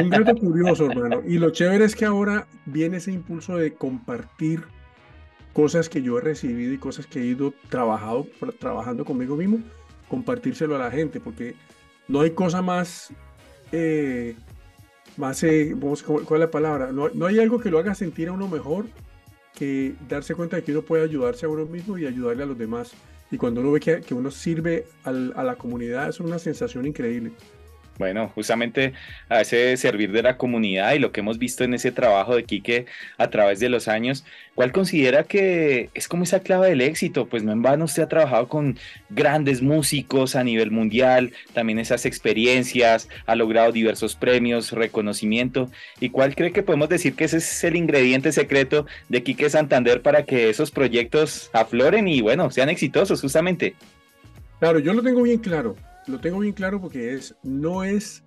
Un 0.00 0.08
gato 0.08 0.34
curioso, 0.40 0.90
hermano. 0.90 1.22
Y 1.26 1.38
lo 1.38 1.50
chévere 1.50 1.84
es 1.84 1.94
que 1.94 2.06
ahora 2.06 2.46
viene 2.64 2.96
ese 2.96 3.12
impulso 3.12 3.56
de 3.58 3.74
compartir 3.74 4.62
cosas 5.52 5.90
que 5.90 6.00
yo 6.00 6.16
he 6.18 6.20
recibido 6.22 6.72
y 6.72 6.78
cosas 6.78 7.06
que 7.06 7.20
he 7.20 7.26
ido 7.26 7.52
trabajado, 7.68 8.26
trabajando 8.58 9.04
conmigo 9.04 9.36
mismo, 9.36 9.58
compartírselo 10.08 10.74
a 10.76 10.78
la 10.78 10.90
gente, 10.90 11.20
porque 11.20 11.54
no 12.08 12.20
hay 12.20 12.30
cosa 12.30 12.62
más... 12.62 13.12
Eh, 13.72 14.36
más, 15.18 15.42
eh, 15.42 15.74
¿cuál 16.06 16.40
es 16.40 16.46
la 16.46 16.50
palabra? 16.50 16.92
No, 16.92 17.10
no 17.12 17.26
hay 17.26 17.40
algo 17.40 17.58
que 17.58 17.70
lo 17.70 17.78
haga 17.78 17.94
sentir 17.94 18.28
a 18.28 18.32
uno 18.32 18.48
mejor 18.48 18.86
que 19.58 19.94
darse 20.08 20.34
cuenta 20.34 20.56
de 20.56 20.62
que 20.62 20.70
uno 20.70 20.82
puede 20.82 21.02
ayudarse 21.02 21.46
a 21.46 21.48
uno 21.48 21.66
mismo 21.66 21.98
y 21.98 22.06
ayudarle 22.06 22.44
a 22.44 22.46
los 22.46 22.56
demás. 22.56 22.92
Y 23.30 23.36
cuando 23.36 23.60
uno 23.60 23.72
ve 23.72 23.80
que, 23.80 24.00
que 24.00 24.14
uno 24.14 24.30
sirve 24.30 24.86
a 25.02 25.10
la 25.10 25.56
comunidad, 25.56 26.08
es 26.08 26.20
una 26.20 26.38
sensación 26.38 26.86
increíble. 26.86 27.32
Bueno, 27.98 28.30
justamente 28.32 28.92
a 29.28 29.40
ese 29.40 29.76
servir 29.76 30.12
de 30.12 30.22
la 30.22 30.36
comunidad 30.36 30.92
y 30.92 31.00
lo 31.00 31.10
que 31.10 31.18
hemos 31.18 31.36
visto 31.36 31.64
en 31.64 31.74
ese 31.74 31.90
trabajo 31.90 32.36
de 32.36 32.44
Quique 32.44 32.86
a 33.16 33.28
través 33.28 33.58
de 33.58 33.68
los 33.68 33.88
años, 33.88 34.24
¿cuál 34.54 34.70
considera 34.70 35.24
que 35.24 35.90
es 35.94 36.06
como 36.06 36.22
esa 36.22 36.38
clave 36.38 36.68
del 36.68 36.80
éxito? 36.80 37.26
Pues 37.26 37.42
no 37.42 37.50
en 37.50 37.60
vano 37.60 37.86
usted 37.86 38.04
ha 38.04 38.08
trabajado 38.08 38.48
con 38.48 38.78
grandes 39.10 39.62
músicos 39.62 40.36
a 40.36 40.44
nivel 40.44 40.70
mundial, 40.70 41.32
también 41.54 41.80
esas 41.80 42.06
experiencias, 42.06 43.08
ha 43.26 43.34
logrado 43.34 43.72
diversos 43.72 44.14
premios, 44.14 44.70
reconocimiento. 44.70 45.68
¿Y 45.98 46.10
cuál 46.10 46.36
cree 46.36 46.52
que 46.52 46.62
podemos 46.62 46.88
decir 46.88 47.14
que 47.14 47.24
ese 47.24 47.38
es 47.38 47.64
el 47.64 47.74
ingrediente 47.74 48.30
secreto 48.30 48.86
de 49.08 49.24
Quique 49.24 49.50
Santander 49.50 50.02
para 50.02 50.24
que 50.24 50.50
esos 50.50 50.70
proyectos 50.70 51.50
afloren 51.52 52.06
y 52.06 52.20
bueno, 52.20 52.48
sean 52.52 52.68
exitosos 52.68 53.20
justamente? 53.20 53.74
Claro, 54.60 54.78
yo 54.78 54.92
lo 54.92 55.02
tengo 55.02 55.22
bien 55.22 55.38
claro 55.38 55.74
lo 56.08 56.20
tengo 56.20 56.38
bien 56.40 56.54
claro 56.54 56.80
porque 56.80 57.14
es, 57.14 57.36
no 57.42 57.84
es 57.84 58.24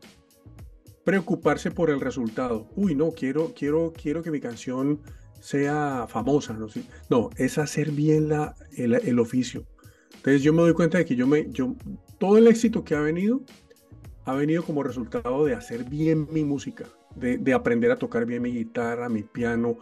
preocuparse 1.03 1.71
por 1.71 1.89
el 1.89 1.99
resultado. 1.99 2.69
Uy, 2.75 2.95
no, 2.95 3.11
quiero, 3.11 3.53
quiero, 3.53 3.91
quiero 3.93 4.21
que 4.21 4.31
mi 4.31 4.39
canción 4.39 5.01
sea 5.39 6.05
famosa. 6.07 6.57
No, 7.09 7.29
es 7.35 7.57
hacer 7.57 7.91
bien 7.91 8.29
la, 8.29 8.55
el, 8.77 9.19
oficio. 9.19 9.65
Entonces 10.15 10.43
yo 10.43 10.53
me 10.53 10.61
doy 10.61 10.73
cuenta 10.73 10.99
de 10.99 11.05
que 11.05 11.15
yo 11.15 11.25
me, 11.25 11.49
yo, 11.49 11.75
todo 12.19 12.37
el 12.37 12.47
éxito 12.47 12.83
que 12.83 12.95
ha 12.95 13.01
venido, 13.01 13.41
ha 14.25 14.33
venido 14.33 14.63
como 14.63 14.83
resultado 14.83 15.45
de 15.45 15.55
hacer 15.55 15.83
bien 15.83 16.27
mi 16.31 16.43
música, 16.43 16.85
de, 17.15 17.37
de 17.37 17.53
aprender 17.53 17.89
a 17.91 17.97
tocar 17.97 18.25
bien 18.25 18.43
mi 18.43 18.51
guitarra, 18.51 19.09
mi 19.09 19.23
piano, 19.23 19.77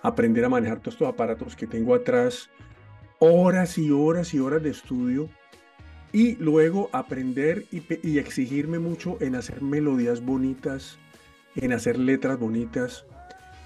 aprender 0.00 0.46
a 0.46 0.48
manejar 0.48 0.80
todos 0.80 0.94
estos 0.94 1.08
aparatos 1.08 1.54
que 1.54 1.66
tengo 1.66 1.94
atrás, 1.94 2.48
horas 3.18 3.76
y 3.76 3.90
horas 3.90 4.32
y 4.32 4.38
horas 4.38 4.62
de 4.62 4.70
estudio 4.70 5.28
y 6.12 6.36
luego 6.36 6.90
aprender 6.92 7.66
y, 7.70 8.18
exigirme 8.18 8.78
mucho 8.78 9.16
en 9.20 9.34
hacer 9.34 9.62
melodías 9.62 10.22
bonitas, 10.22 10.98
en 11.56 11.72
hacer 11.72 11.98
letras 11.98 12.38
bonitas, 12.38 13.06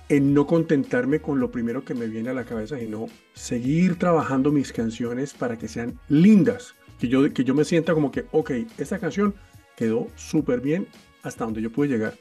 en 0.09 0.33
no 0.33 0.47
contentarme 0.47 1.21
con 1.21 1.41
lo 1.41 1.51
primero 1.51 1.85
que 1.85 1.95
me 1.95 2.07
viene 2.07 2.31
a 2.31 2.35
la 2.35 2.45
cabeza, 2.45 2.79
sino 2.79 3.07
seguir 3.35 3.99
trabajando 3.99 4.53
mis 4.53 4.73
canciones 4.73 5.35
para 5.35 5.59
que 5.59 5.67
sean 5.67 5.99
lindas, 6.09 6.75
que 7.01 7.09
yo, 7.09 7.33
que 7.33 7.43
yo 7.43 7.55
me 7.55 7.65
sienta 7.65 7.95
como 7.95 8.13
que, 8.13 8.27
ok, 8.31 8.53
esta 8.79 9.01
canción 9.01 9.35
quedó 9.77 10.07
súper 10.15 10.61
bien 10.61 10.87
hasta 11.23 11.45
donde 11.45 11.61
yo 11.61 11.73
pude 11.73 11.89
llegar. 11.89 12.15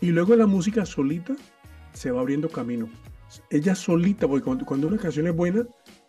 Y 0.00 0.10
luego 0.10 0.34
la 0.34 0.46
música 0.46 0.84
solita 0.84 1.36
se 1.92 2.10
va 2.10 2.20
abriendo 2.20 2.48
camino. 2.48 2.88
Ella 3.50 3.76
solita, 3.76 4.26
porque 4.26 4.44
cuando 4.64 4.88
una 4.88 4.98
canción 4.98 5.28
es 5.28 5.34
buena, 5.34 5.64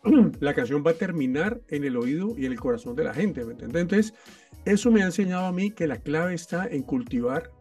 la 0.40 0.54
canción 0.54 0.84
va 0.86 0.92
a 0.92 0.96
terminar 0.96 1.62
en 1.70 1.84
el 1.84 1.98
oído 1.98 2.36
y 2.38 2.46
en 2.46 2.52
el 2.52 2.60
corazón 2.60 2.96
de 2.96 3.04
la 3.04 3.14
gente, 3.14 3.44
¿me 3.44 3.52
entiendes? 3.54 3.82
Entonces, 3.82 4.14
eso 4.66 4.92
me 4.92 5.04
ha 5.04 5.06
enseñado 5.06 5.46
a 5.46 5.52
mí 5.52 5.72
que 5.72 5.88
la 5.88 5.98
clave 5.98 6.34
está 6.34 6.68
en 6.68 6.84
cultivar 6.84 7.52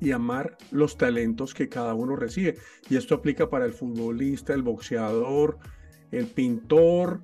y 0.00 0.12
amar 0.12 0.56
los 0.70 0.96
talentos 0.96 1.54
que 1.54 1.68
cada 1.68 1.94
uno 1.94 2.16
recibe. 2.16 2.56
Y 2.88 2.96
esto 2.96 3.14
aplica 3.14 3.50
para 3.50 3.66
el 3.66 3.72
futbolista, 3.72 4.54
el 4.54 4.62
boxeador, 4.62 5.58
el 6.10 6.26
pintor, 6.26 7.22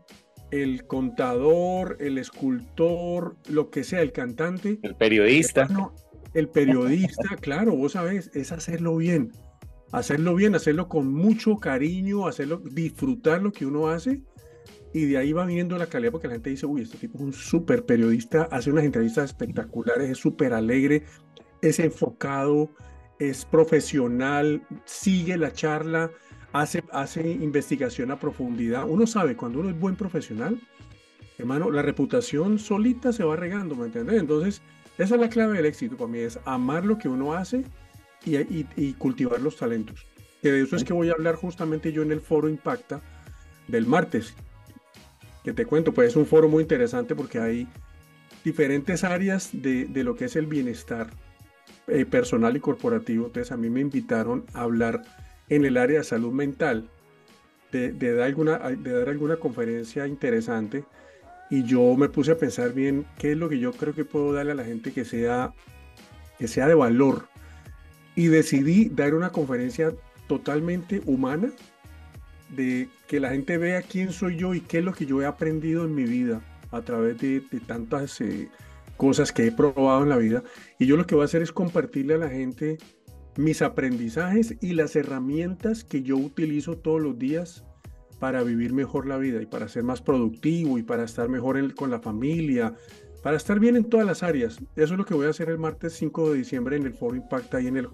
el 0.50 0.86
contador, 0.86 1.96
el 2.00 2.18
escultor, 2.18 3.36
lo 3.48 3.70
que 3.70 3.82
sea, 3.82 4.02
el 4.02 4.12
cantante. 4.12 4.78
El 4.82 4.94
periodista. 4.94 5.66
el 6.34 6.48
periodista, 6.48 7.36
claro, 7.40 7.74
vos 7.74 7.92
sabés, 7.92 8.30
es 8.34 8.52
hacerlo 8.52 8.96
bien. 8.96 9.32
Hacerlo 9.92 10.34
bien, 10.34 10.54
hacerlo 10.54 10.88
con 10.88 11.12
mucho 11.12 11.56
cariño, 11.56 12.26
hacerlo, 12.26 12.58
disfrutar 12.58 13.42
lo 13.42 13.52
que 13.52 13.66
uno 13.66 13.88
hace 13.88 14.22
y 14.96 15.04
de 15.04 15.18
ahí 15.18 15.34
va 15.34 15.44
viniendo 15.44 15.76
la 15.76 15.88
calidad 15.88 16.10
porque 16.10 16.26
la 16.26 16.34
gente 16.34 16.48
dice, 16.48 16.64
uy, 16.64 16.80
este 16.80 16.96
tipo 16.96 17.18
es 17.18 17.24
un 17.24 17.32
súper 17.34 17.84
periodista, 17.84 18.48
hace 18.50 18.72
unas 18.72 18.84
entrevistas 18.84 19.26
espectaculares, 19.26 20.08
es 20.08 20.16
súper 20.16 20.54
alegre, 20.54 21.02
es 21.60 21.80
enfocado, 21.80 22.70
es 23.18 23.44
profesional, 23.44 24.66
sigue 24.86 25.36
la 25.36 25.52
charla, 25.52 26.10
hace, 26.54 26.82
hace 26.92 27.30
investigación 27.30 28.10
a 28.10 28.18
profundidad. 28.18 28.88
Uno 28.88 29.06
sabe, 29.06 29.36
cuando 29.36 29.60
uno 29.60 29.68
es 29.68 29.78
buen 29.78 29.96
profesional, 29.96 30.58
hermano, 31.36 31.70
la 31.70 31.82
reputación 31.82 32.58
solita 32.58 33.12
se 33.12 33.22
va 33.22 33.36
regando, 33.36 33.76
¿me 33.76 33.84
entiendes? 33.84 34.18
Entonces, 34.18 34.62
esa 34.96 35.16
es 35.16 35.20
la 35.20 35.28
clave 35.28 35.58
del 35.58 35.66
éxito 35.66 35.98
para 35.98 36.08
mí, 36.08 36.20
es 36.20 36.40
amar 36.46 36.86
lo 36.86 36.96
que 36.96 37.10
uno 37.10 37.34
hace 37.34 37.64
y, 38.24 38.38
y 38.76 38.94
cultivar 38.94 39.42
los 39.42 39.58
talentos. 39.58 40.06
Que 40.40 40.52
de 40.52 40.62
eso 40.62 40.74
es 40.74 40.84
que 40.84 40.94
voy 40.94 41.10
a 41.10 41.12
hablar 41.12 41.34
justamente 41.34 41.92
yo 41.92 42.00
en 42.00 42.12
el 42.12 42.22
foro 42.22 42.48
Impacta 42.48 43.02
del 43.68 43.84
martes, 43.84 44.34
que 45.46 45.52
te 45.52 45.64
cuento, 45.64 45.94
pues 45.94 46.08
es 46.08 46.16
un 46.16 46.26
foro 46.26 46.48
muy 46.48 46.62
interesante 46.62 47.14
porque 47.14 47.38
hay 47.38 47.68
diferentes 48.44 49.04
áreas 49.04 49.50
de, 49.52 49.86
lo 50.02 50.16
que 50.16 50.24
es 50.24 50.34
el 50.34 50.46
bienestar 50.46 51.08
eh, 51.86 52.04
personal 52.04 52.56
y 52.56 52.58
corporativo. 52.58 53.26
Entonces 53.26 53.52
a 53.52 53.56
mí 53.56 53.70
me 53.70 53.78
invitaron 53.78 54.44
a 54.54 54.62
hablar 54.62 55.02
en 55.48 55.64
el 55.64 55.76
área 55.76 55.98
de 55.98 56.04
salud 56.04 56.32
mental, 56.32 56.90
de, 57.70 57.92
dar, 57.92 58.26
alguna, 58.26 58.58
de 58.58 58.90
dar 58.90 59.08
alguna 59.08 59.36
conferencia 59.36 60.08
interesante. 60.08 60.82
Y 61.48 61.62
yo 61.62 61.94
me 61.94 62.08
puse 62.08 62.32
a 62.32 62.38
pensar 62.38 62.72
bien 62.72 63.06
qué 63.16 63.30
es 63.30 63.38
lo 63.38 63.48
que 63.48 63.60
yo 63.60 63.70
creo 63.70 63.94
que 63.94 64.04
puedo 64.04 64.32
darle 64.32 64.50
a 64.50 64.56
la 64.56 64.64
gente 64.64 64.90
que 64.92 65.04
sea, 65.04 65.54
que 66.40 66.48
sea 66.48 66.66
de 66.66 66.74
valor. 66.74 67.28
Y 68.16 68.26
decidí 68.26 68.88
dar 68.88 69.14
una 69.14 69.30
conferencia 69.30 69.92
totalmente 70.26 71.02
humana, 71.06 71.52
de 72.48 72.88
que 73.06 73.20
la 73.20 73.30
gente 73.30 73.58
vea 73.58 73.82
quién 73.82 74.12
soy 74.12 74.36
yo 74.36 74.54
y 74.54 74.60
qué 74.60 74.78
es 74.78 74.84
lo 74.84 74.92
que 74.92 75.06
yo 75.06 75.22
he 75.22 75.26
aprendido 75.26 75.84
en 75.84 75.94
mi 75.94 76.04
vida 76.04 76.42
a 76.70 76.82
través 76.82 77.18
de, 77.18 77.42
tantas 77.66 78.20
eh, 78.20 78.48
cosas 78.96 79.32
que 79.32 79.46
he 79.46 79.52
probado 79.52 80.02
en 80.02 80.08
la 80.08 80.16
vida. 80.16 80.42
Y 80.78 80.86
yo 80.86 80.96
lo 80.96 81.06
que 81.06 81.14
voy 81.14 81.22
a 81.22 81.26
hacer 81.26 81.42
es 81.42 81.52
compartirle 81.52 82.14
a 82.14 82.18
la 82.18 82.28
gente 82.28 82.78
mis 83.36 83.62
aprendizajes 83.62 84.56
y 84.60 84.72
las 84.72 84.96
herramientas 84.96 85.84
que 85.84 86.02
yo 86.02 86.16
utilizo 86.16 86.78
todos 86.78 87.00
los 87.00 87.18
días 87.18 87.64
para 88.18 88.42
vivir 88.42 88.72
mejor 88.72 89.06
la 89.06 89.18
vida 89.18 89.42
y 89.42 89.46
para 89.46 89.68
ser 89.68 89.82
más 89.84 90.00
productivo 90.00 90.78
y 90.78 90.82
para 90.82 91.04
estar 91.04 91.28
mejor 91.28 91.74
con 91.74 91.90
la 91.90 92.00
familia, 92.00 92.74
para 93.22 93.36
estar 93.36 93.60
bien 93.60 93.76
en 93.76 93.84
todas 93.84 94.06
las 94.06 94.22
áreas. 94.22 94.58
Eso 94.74 94.94
es 94.94 94.98
lo 94.98 95.04
que 95.04 95.14
voy 95.14 95.26
a 95.26 95.30
hacer 95.30 95.50
el 95.50 95.58
martes 95.58 95.92
5 95.94 96.30
de 96.30 96.38
diciembre 96.38 96.76
en 96.76 96.86
el 96.86 96.94
Foro 96.94 97.16
Impact 97.16 97.54
ahí 97.54 97.66
en 97.66 97.76
el 97.76 97.88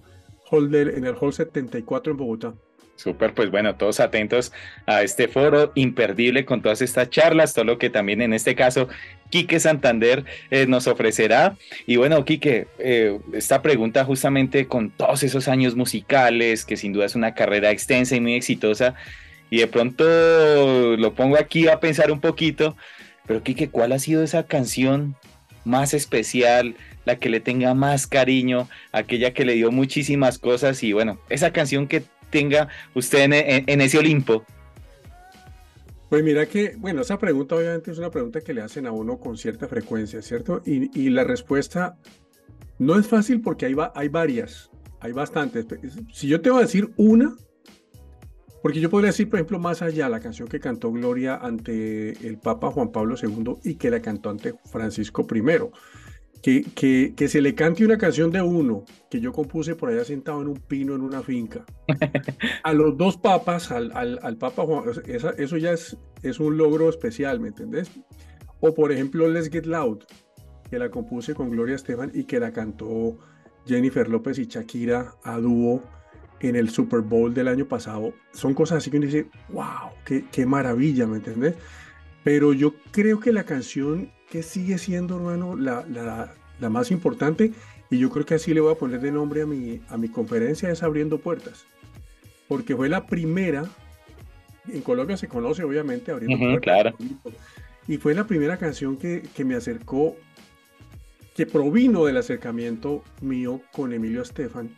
hall, 0.50 0.72
en 0.74 1.04
el 1.04 1.16
hall 1.20 1.32
74 1.32 2.12
en 2.12 2.16
Bogotá. 2.16 2.54
Súper, 2.96 3.34
pues 3.34 3.50
bueno, 3.50 3.74
todos 3.74 4.00
atentos 4.00 4.52
a 4.86 5.02
este 5.02 5.26
foro 5.26 5.72
imperdible 5.74 6.44
con 6.44 6.62
todas 6.62 6.82
estas 6.82 7.10
charlas, 7.10 7.54
todo 7.54 7.64
lo 7.64 7.78
que 7.78 7.90
también 7.90 8.20
en 8.20 8.32
este 8.32 8.54
caso 8.54 8.88
Quique 9.30 9.58
Santander 9.58 10.24
eh, 10.50 10.66
nos 10.66 10.86
ofrecerá. 10.86 11.56
Y 11.86 11.96
bueno, 11.96 12.24
Quique, 12.24 12.68
eh, 12.78 13.18
esta 13.32 13.62
pregunta 13.62 14.04
justamente 14.04 14.66
con 14.66 14.90
todos 14.90 15.22
esos 15.22 15.48
años 15.48 15.74
musicales, 15.74 16.64
que 16.64 16.76
sin 16.76 16.92
duda 16.92 17.06
es 17.06 17.14
una 17.14 17.34
carrera 17.34 17.70
extensa 17.70 18.14
y 18.14 18.20
muy 18.20 18.34
exitosa, 18.34 18.94
y 19.50 19.58
de 19.58 19.66
pronto 19.66 20.04
lo 20.96 21.14
pongo 21.14 21.38
aquí 21.38 21.68
a 21.68 21.80
pensar 21.80 22.12
un 22.12 22.20
poquito, 22.20 22.76
pero 23.26 23.42
Quique, 23.42 23.68
¿cuál 23.68 23.92
ha 23.92 23.98
sido 23.98 24.22
esa 24.22 24.46
canción 24.46 25.16
más 25.64 25.94
especial? 25.94 26.76
la 27.04 27.16
que 27.16 27.28
le 27.28 27.40
tenga 27.40 27.74
más 27.74 28.06
cariño, 28.06 28.68
aquella 28.92 29.32
que 29.32 29.44
le 29.44 29.54
dio 29.54 29.72
muchísimas 29.72 30.38
cosas 30.38 30.82
y 30.82 30.92
bueno, 30.92 31.18
esa 31.28 31.52
canción 31.52 31.88
que 31.88 32.04
tenga 32.32 32.68
usted 32.94 33.30
en, 33.30 33.80
ese 33.80 33.98
Olimpo? 33.98 34.44
Pues 36.08 36.24
mira 36.24 36.46
que, 36.46 36.74
bueno, 36.76 37.02
esa 37.02 37.18
pregunta 37.18 37.54
obviamente 37.54 37.92
es 37.92 37.98
una 37.98 38.10
pregunta 38.10 38.40
que 38.40 38.52
le 38.52 38.62
hacen 38.62 38.86
a 38.86 38.92
uno 38.92 39.18
con 39.18 39.36
cierta 39.36 39.68
frecuencia, 39.68 40.20
¿cierto? 40.20 40.62
Y, 40.66 41.10
la 41.10 41.24
respuesta 41.24 41.96
no 42.78 42.98
es 42.98 43.06
fácil 43.06 43.40
porque 43.40 43.66
hay, 43.66 43.76
hay 43.94 44.08
varias, 44.08 44.70
hay 45.00 45.12
bastantes. 45.12 45.66
Si 46.12 46.26
yo 46.26 46.40
te 46.40 46.50
voy 46.50 46.58
a 46.58 46.62
decir 46.62 46.92
una, 46.96 47.36
porque 48.62 48.80
yo 48.80 48.90
podría 48.90 49.08
decir, 49.08 49.28
por 49.28 49.38
ejemplo, 49.38 49.58
más 49.58 49.82
allá, 49.82 50.08
la 50.08 50.20
canción 50.20 50.48
que 50.48 50.60
cantó 50.60 50.92
Gloria 50.92 51.36
ante 51.36 52.10
el 52.26 52.38
Papa 52.38 52.70
Juan 52.70 52.92
Pablo 52.92 53.16
II 53.20 53.56
y 53.64 53.74
que 53.74 53.90
la 53.90 54.00
cantó 54.00 54.30
ante 54.30 54.54
Francisco 54.70 55.26
I 55.34 55.42
que, 56.42 57.14
que, 57.14 57.28
se 57.28 57.40
le 57.40 57.54
cante 57.54 57.84
una 57.84 57.96
canción 57.96 58.32
de 58.32 58.42
uno 58.42 58.84
que 59.08 59.20
yo 59.20 59.32
compuse 59.32 59.76
por 59.76 59.90
allá 59.90 60.04
sentado 60.04 60.42
en 60.42 60.48
un 60.48 60.56
pino 60.56 60.94
en 60.94 61.00
una 61.00 61.22
finca. 61.22 61.64
A 62.64 62.72
los 62.72 62.96
dos 62.96 63.16
papas, 63.16 63.70
al, 63.70 63.92
al, 63.94 64.18
al 64.22 64.36
Papa 64.36 64.64
Juan, 64.64 64.84
eso 65.06 65.56
ya 65.56 65.72
es, 65.72 65.96
es 66.22 66.40
un 66.40 66.56
logro 66.56 66.88
especial, 66.88 67.38
¿me 67.38 67.48
entendés? 67.48 67.90
O 68.60 68.74
por 68.74 68.90
ejemplo, 68.90 69.28
Let's 69.28 69.50
Get 69.50 69.66
Loud, 69.66 70.00
que 70.68 70.78
la 70.78 70.90
compuse 70.90 71.34
con 71.34 71.50
Gloria 71.50 71.76
Estefan 71.76 72.10
y 72.12 72.24
que 72.24 72.40
la 72.40 72.52
cantó 72.52 73.18
Jennifer 73.66 74.08
López 74.08 74.38
y 74.38 74.46
Shakira 74.46 75.14
a 75.22 75.38
dúo 75.38 75.82
en 76.40 76.56
el 76.56 76.70
Super 76.70 77.00
Bowl 77.00 77.32
del 77.32 77.46
año 77.46 77.68
pasado. 77.68 78.14
Son 78.32 78.52
cosas 78.52 78.78
así 78.78 78.90
que 78.90 78.96
uno 78.96 79.06
dice, 79.06 79.28
wow, 79.50 79.90
qué, 80.04 80.24
qué 80.32 80.44
maravilla, 80.44 81.06
¿me 81.06 81.18
entiendes? 81.18 81.54
Pero 82.24 82.52
yo 82.52 82.74
creo 82.90 83.20
que 83.20 83.32
la 83.32 83.44
canción 83.44 84.10
que 84.32 84.42
sigue 84.42 84.78
siendo, 84.78 85.16
hermano, 85.16 85.56
la, 85.56 85.84
la, 85.86 86.32
la, 86.58 86.70
más 86.70 86.90
importante, 86.90 87.52
y 87.90 87.98
yo 87.98 88.08
creo 88.08 88.24
que 88.24 88.36
así 88.36 88.54
le 88.54 88.62
voy 88.62 88.72
a 88.72 88.78
poner 88.78 89.02
de 89.02 89.12
nombre 89.12 89.42
a 89.42 89.46
mi, 89.46 89.82
a 89.90 89.98
mi 89.98 90.08
conferencia, 90.08 90.70
es 90.70 90.82
Abriendo 90.82 91.18
Puertas. 91.18 91.66
Porque 92.48 92.74
fue 92.74 92.88
la 92.88 93.04
primera, 93.04 93.66
en 94.72 94.80
Colombia 94.80 95.18
se 95.18 95.28
conoce 95.28 95.64
obviamente 95.64 96.12
Abriendo 96.12 96.38
Puertas. 96.38 96.62
Claro. 96.62 96.96
Y 97.86 97.98
fue 97.98 98.14
la 98.14 98.26
primera 98.26 98.56
canción 98.56 98.96
que, 98.96 99.22
que 99.36 99.44
me 99.44 99.54
acercó, 99.54 100.16
que 101.36 101.44
provino 101.44 102.06
del 102.06 102.16
acercamiento 102.16 103.04
mío 103.20 103.60
con 103.70 103.92
Emilio 103.92 104.22
Estefan, 104.22 104.70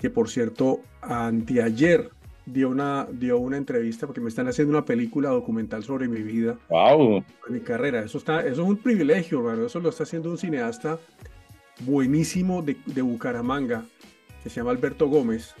que 0.00 0.10
por 0.10 0.28
cierto, 0.28 0.80
anteayer 1.00 2.10
dio 2.52 2.68
una, 2.68 3.06
dio 3.12 3.38
una 3.38 3.56
entrevista 3.56 4.06
porque 4.06 4.20
me 4.20 4.28
están 4.28 4.48
haciendo 4.48 4.76
una 4.76 4.84
película 4.84 5.30
documental 5.30 5.82
sobre 5.84 6.08
mi 6.08 6.22
vida. 6.22 6.58
Wow. 6.68 7.24
Mi 7.48 7.60
carrera. 7.60 8.00
Eso, 8.04 8.18
está, 8.18 8.40
eso 8.40 8.62
es 8.62 8.68
un 8.68 8.76
privilegio, 8.76 9.38
hermano. 9.40 9.66
Eso 9.66 9.80
lo 9.80 9.88
está 9.90 10.02
haciendo 10.04 10.30
un 10.30 10.38
cineasta 10.38 10.98
buenísimo 11.80 12.62
de, 12.62 12.76
de 12.86 13.02
Bucaramanga, 13.02 13.84
que 14.42 14.50
se 14.50 14.56
llama 14.56 14.70
Alberto 14.70 15.08
Gómez, 15.08 15.54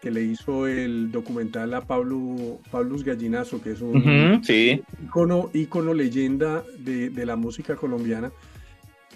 que 0.00 0.10
le 0.10 0.22
hizo 0.22 0.66
el 0.66 1.10
documental 1.10 1.74
a 1.74 1.80
Pablo, 1.82 2.60
Pablo 2.70 2.96
Gallinazo, 3.04 3.60
que 3.60 3.72
es 3.72 3.80
un 3.80 3.96
Ujú, 3.96 4.44
sí. 4.44 4.80
ícono, 5.04 5.50
ícono 5.52 5.92
leyenda 5.92 6.62
de, 6.78 7.10
de 7.10 7.26
la 7.26 7.36
música 7.36 7.76
colombiana. 7.76 8.30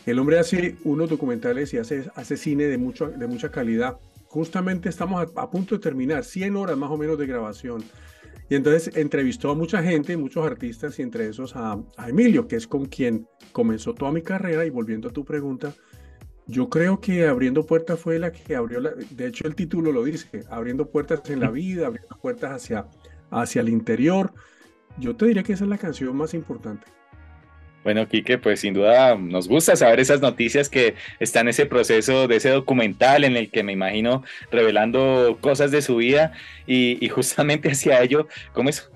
El 0.05 0.19
hombre 0.19 0.41
hace 0.41 0.77
unos 0.83 1.09
documentales 1.09 1.73
y 1.73 1.79
hace, 1.79 2.11
hace 2.17 2.37
cine 2.37 2.65
de, 2.65 2.77
mucho, 2.79 3.09
de 3.09 3.27
mucha 3.29 3.51
calidad. 3.53 3.97
Justamente 4.33 4.89
estamos 4.89 5.21
a, 5.21 5.43
a 5.43 5.51
punto 5.51 5.75
de 5.75 5.79
terminar, 5.83 6.25
100 6.25 6.57
horas 6.57 6.79
más 6.79 6.91
o 6.91 6.97
menos 6.97 7.19
de 7.19 7.27
grabación. 7.27 7.85
Y 8.49 8.55
entonces 8.55 8.97
entrevistó 8.97 9.51
a 9.51 9.55
mucha 9.55 9.83
gente, 9.83 10.17
muchos 10.17 10.47
artistas, 10.47 10.99
y 10.99 11.03
entre 11.03 11.29
esos 11.29 11.55
a, 11.55 11.79
a 11.99 12.09
Emilio, 12.09 12.49
que 12.49 12.57
es 12.57 12.67
con 12.67 12.87
quien 12.87 13.29
comenzó 13.53 13.93
toda 13.93 14.11
mi 14.11 14.23
carrera. 14.23 14.65
Y 14.65 14.71
volviendo 14.71 15.11
a 15.11 15.13
tu 15.13 15.23
pregunta, 15.23 15.75
yo 16.47 16.71
creo 16.71 16.99
que 16.99 17.27
Abriendo 17.27 17.67
Puertas 17.67 18.01
fue 18.01 18.19
la 18.19 18.33
que 18.33 18.57
abrió, 18.57 18.81
la, 18.81 18.93
de 18.93 19.27
hecho 19.27 19.47
el 19.47 19.55
título 19.55 19.93
lo 19.93 20.03
dice, 20.03 20.47
abriendo 20.49 20.91
puertas 20.91 21.29
en 21.29 21.41
la 21.41 21.51
vida, 21.51 21.87
abriendo 21.87 22.17
puertas 22.17 22.53
hacia, 22.53 22.89
hacia 23.31 23.61
el 23.61 23.69
interior. 23.69 24.33
Yo 24.97 25.15
te 25.15 25.27
diría 25.27 25.43
que 25.43 25.53
esa 25.53 25.65
es 25.65 25.71
la 25.71 25.77
canción 25.77 26.17
más 26.17 26.33
importante. 26.33 26.87
Bueno, 27.85 28.07
Quique, 28.09 28.39
pues 28.39 28.61
sin 28.61 28.75
duda 28.75 29.17
nos 29.17 29.49
gusta 29.49 29.75
saber 29.75 29.99
esas 29.99 30.21
noticias 30.21 30.69
que 30.69 30.95
están 31.19 31.47
en 31.47 31.49
ese 31.49 31.67
proceso 31.67 32.29
de 32.29 32.37
ese 32.37 32.51
documental 32.51 33.25
en 33.25 33.37
el 33.37 33.51
que 33.51 33.65
me 33.65 33.73
imagino 33.73 34.23
revelando 34.53 35.39
cosas 35.41 35.73
de 35.73 35.83
su 35.83 35.97
vida 35.97 36.33
y, 36.67 37.09
justamente 37.09 37.71
hacia 37.73 38.01
ello, 38.03 38.29
¿cómo 38.53 38.69
es 38.69 38.89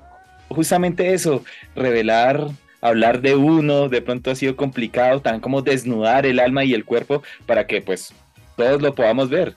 justamente 0.49 1.15
eso? 1.15 1.45
Revelar, 1.75 2.49
hablar 2.81 3.21
de 3.23 3.35
uno, 3.35 3.89
de 3.89 4.03
pronto 4.03 4.31
ha 4.31 4.37
sido 4.37 4.55
complicado, 4.55 5.21
tan 5.21 5.41
como 5.41 5.63
desnudar 5.63 6.25
el 6.25 6.39
alma 6.39 6.65
y 6.65 6.73
el 6.73 6.85
cuerpo 6.85 7.23
para 7.45 7.67
que 7.67 7.83
pues 7.83 8.13
todos 8.57 8.81
lo 8.81 8.95
podamos 8.95 9.31
ver. 9.31 9.57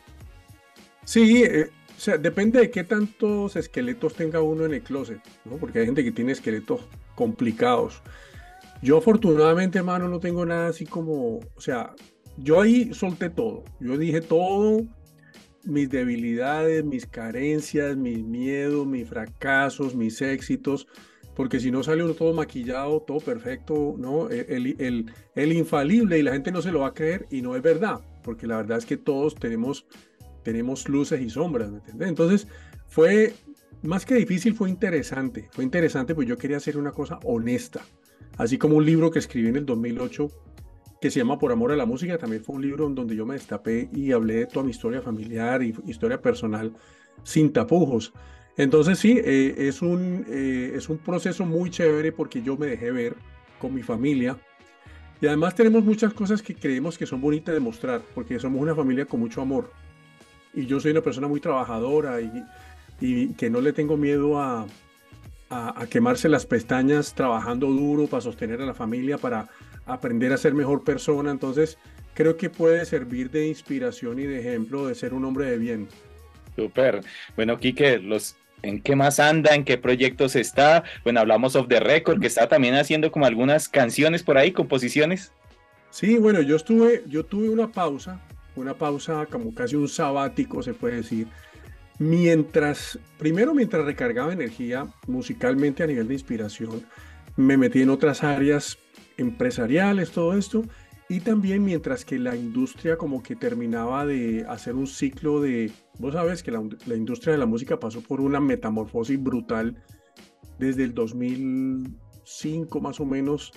Sí, 1.05 1.43
eh, 1.43 1.69
o 1.95 2.01
sea, 2.01 2.17
depende 2.17 2.59
de 2.59 2.71
qué 2.71 2.83
tantos 2.83 3.55
esqueletos 3.55 4.15
tenga 4.15 4.41
uno 4.41 4.65
en 4.65 4.73
el 4.73 4.81
closet, 4.81 5.19
¿no? 5.45 5.57
Porque 5.57 5.79
hay 5.79 5.85
gente 5.85 6.03
que 6.03 6.11
tiene 6.11 6.31
esqueletos 6.31 6.81
complicados. 7.13 8.01
Yo 8.81 8.97
afortunadamente, 8.97 9.79
hermano, 9.79 10.07
no 10.07 10.19
tengo 10.19 10.45
nada 10.45 10.67
así 10.67 10.85
como, 10.85 11.39
o 11.55 11.61
sea, 11.61 11.93
yo 12.37 12.61
ahí 12.61 12.93
solté 12.93 13.29
todo. 13.29 13.63
Yo 13.79 13.97
dije 13.97 14.21
todo, 14.21 14.85
mis 15.65 15.89
debilidades, 15.89 16.83
mis 16.85 17.05
carencias, 17.05 17.97
mis 17.97 18.23
miedos, 18.23 18.87
mis 18.87 19.07
fracasos, 19.07 19.95
mis 19.95 20.21
éxitos, 20.21 20.87
porque 21.35 21.59
si 21.59 21.71
no 21.71 21.83
sale 21.83 22.03
uno 22.03 22.13
todo 22.13 22.33
maquillado, 22.33 23.01
todo 23.01 23.19
perfecto, 23.19 23.95
¿no? 23.97 24.29
El, 24.29 25.05
el, 25.35 25.53
infalible 25.53 26.19
y 26.19 26.23
la 26.23 26.33
gente 26.33 26.51
no 26.51 26.61
se 26.61 26.71
lo 26.71 26.81
va 26.81 26.87
a 26.87 26.93
creer 26.93 27.27
y 27.29 27.41
no 27.41 27.55
es 27.55 27.61
verdad, 27.61 28.01
porque 28.23 28.47
la 28.47 28.57
verdad 28.57 28.77
es 28.77 28.85
que 28.85 28.97
todos 28.97 29.35
tenemos, 29.35 29.85
tenemos 30.43 30.87
luces 30.89 31.21
y 31.21 31.29
sombras, 31.29 31.71
¿me? 31.71 32.07
Entonces, 32.07 32.47
fue, 32.87 33.33
más 33.83 34.05
que 34.05 34.15
difícil, 34.15 34.53
fue 34.53 34.69
interesante. 34.69 35.49
Fue 35.51 35.63
interesante, 35.63 36.15
pues 36.15 36.27
yo 36.27 36.37
quería 36.37 36.57
hacer 36.57 36.77
una 36.77 36.91
cosa 36.91 37.19
honesta. 37.23 37.81
Así 38.39 38.57
como 38.57 38.77
un 38.77 38.85
libro 38.85 39.11
que 39.11 39.19
escribí 39.19 39.49
en 39.49 39.57
el 39.57 39.65
2008 39.65 40.31
que 41.01 41.11
se 41.11 41.19
llama 41.19 41.37
Por 41.37 41.51
Amor 41.51 41.73
a 41.73 41.75
la 41.75 41.85
Música, 41.85 42.17
también 42.17 42.41
fue 42.41 42.55
un 42.55 42.61
libro 42.61 42.89
donde 42.89 43.13
yo 43.13 43.25
me 43.25 43.33
destapé 43.33 43.89
y 43.93 44.13
hablé 44.13 44.35
de 44.35 44.45
toda 44.45 44.63
mi 44.63 44.71
historia 44.71 45.01
familiar 45.01 45.61
y 45.61 45.75
historia 45.87 46.21
personal 46.21 46.73
sin 47.23 47.51
tapujos. 47.51 48.13
Entonces 48.55 48.97
sí, 48.97 49.19
eh, 49.21 49.55
es, 49.57 49.81
un, 49.81 50.25
eh, 50.29 50.71
es 50.73 50.87
un 50.87 50.99
proceso 50.99 51.45
muy 51.45 51.69
chévere 51.69 52.13
porque 52.13 52.41
yo 52.41 52.55
me 52.55 52.67
dejé 52.67 52.91
ver 52.91 53.15
con 53.59 53.73
mi 53.73 53.83
familia 53.83 54.37
y 55.21 55.27
además 55.27 55.53
tenemos 55.53 55.83
muchas 55.83 56.13
cosas 56.13 56.41
que 56.41 56.55
creemos 56.55 56.97
que 56.97 57.05
son 57.05 57.19
bonitas 57.19 57.53
de 57.53 57.59
mostrar 57.59 58.01
porque 58.15 58.39
somos 58.39 58.61
una 58.61 58.73
familia 58.73 59.03
con 59.03 59.19
mucho 59.19 59.41
amor 59.41 59.69
y 60.53 60.65
yo 60.65 60.79
soy 60.79 60.91
una 60.91 61.01
persona 61.01 61.27
muy 61.27 61.41
trabajadora 61.41 62.21
y, 62.21 62.31
y 63.01 63.33
que 63.33 63.49
no 63.49 63.59
le 63.59 63.73
tengo 63.73 63.97
miedo 63.97 64.39
a, 64.39 64.65
a, 65.49 65.81
a, 65.81 65.87
quemarse 65.87 66.29
las 66.29 66.45
pestañas 66.45 67.13
trabajando 67.13 67.67
duro 67.67 68.07
para 68.07 68.21
sostener 68.21 68.61
a 68.61 68.65
la 68.65 68.73
familia, 68.73 69.17
para 69.17 69.47
aprender 69.85 70.31
a 70.33 70.37
ser 70.37 70.53
mejor 70.53 70.83
persona. 70.83 71.31
Entonces, 71.31 71.77
creo 72.13 72.37
que 72.37 72.49
puede 72.49 72.85
servir 72.85 73.31
de 73.31 73.47
inspiración 73.47 74.19
y 74.19 74.23
de 74.23 74.39
ejemplo 74.39 74.87
de 74.87 74.95
ser 74.95 75.13
un 75.13 75.25
hombre 75.25 75.45
de 75.45 75.57
bien. 75.57 75.87
Súper. 76.55 77.01
Bueno, 77.35 77.57
Quique, 77.57 77.99
los, 77.99 78.35
¿en 78.61 78.81
qué 78.81 78.95
más 78.95 79.19
anda? 79.19 79.55
¿En 79.55 79.63
qué 79.63 79.77
proyectos 79.77 80.35
está? 80.35 80.83
Bueno, 81.03 81.21
hablamos 81.21 81.55
of 81.55 81.67
the 81.67 81.79
record, 81.79 82.19
que 82.19 82.27
está 82.27 82.47
también 82.47 82.75
haciendo 82.75 83.11
como 83.11 83.25
algunas 83.25 83.69
canciones 83.69 84.23
por 84.23 84.37
ahí, 84.37 84.51
composiciones. 84.51 85.31
Sí, 85.91 86.17
bueno, 86.17 86.41
yo 86.41 86.55
estuve, 86.55 87.03
yo 87.07 87.25
tuve 87.25 87.49
una 87.49 87.71
pausa, 87.71 88.19
una 88.55 88.73
pausa 88.73 89.25
como 89.25 89.53
casi 89.53 89.75
un 89.75 89.87
sabático, 89.87 90.61
se 90.61 90.73
puede 90.73 90.97
decir, 90.97 91.27
mientras, 91.99 92.97
primero 93.17 93.53
mientras 93.53 93.85
recargaba 93.85 94.33
energía 94.33 94.87
musicalmente 95.07 95.83
a 95.83 95.87
nivel 95.87 96.07
de 96.07 96.15
inspiración, 96.15 96.85
me 97.35 97.57
metí 97.57 97.81
en 97.81 97.89
otras 97.89 98.23
áreas 98.23 98.77
empresariales, 99.17 100.11
todo 100.11 100.37
esto, 100.37 100.63
y 101.09 101.19
también 101.19 101.63
mientras 101.63 102.05
que 102.05 102.17
la 102.19 102.35
industria 102.35 102.97
como 102.97 103.21
que 103.21 103.35
terminaba 103.35 104.05
de 104.05 104.45
hacer 104.47 104.75
un 104.75 104.87
ciclo 104.87 105.41
de, 105.41 105.71
vos 105.97 106.13
sabes 106.13 106.43
que 106.43 106.51
la, 106.51 106.63
la 106.85 106.95
industria 106.95 107.33
de 107.33 107.39
la 107.39 107.45
música 107.45 107.79
pasó 107.79 108.01
por 108.01 108.21
una 108.21 108.39
metamorfosis 108.39 109.21
brutal 109.21 109.83
desde 110.57 110.83
el 110.83 110.93
2005 110.93 112.79
más 112.81 112.99
o 112.99 113.05
menos, 113.05 113.51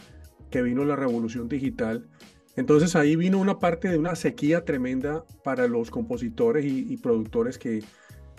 que 0.51 0.63
vino 0.63 0.85
la 0.85 0.97
revolución 0.97 1.49
digital. 1.49 2.09
Entonces 2.57 2.97
ahí 2.97 3.17
vino 3.17 3.39
una 3.39 3.59
parte 3.59 3.89
de 3.89 3.99
una 3.99 4.15
sequía 4.15 4.65
tremenda 4.65 5.25
para 5.43 5.67
los 5.69 5.91
compositores 5.91 6.65
y, 6.65 6.93
y 6.93 6.97
productores 6.99 7.59
que 7.59 7.83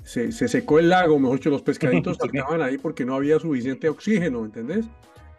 se, 0.03 0.31
se, 0.31 0.47
secó 0.47 0.79
el 0.79 0.89
lago, 0.89 1.17
mejor 1.19 1.37
dicho, 1.37 1.49
los 1.49 1.61
pescaditos 1.61 2.17
saltaban 2.21 2.61
ahí 2.61 2.77
porque 2.77 3.05
no 3.05 3.15
había 3.15 3.39
suficiente 3.39 3.89
oxígeno, 3.89 4.45
¿entendés? 4.45 4.85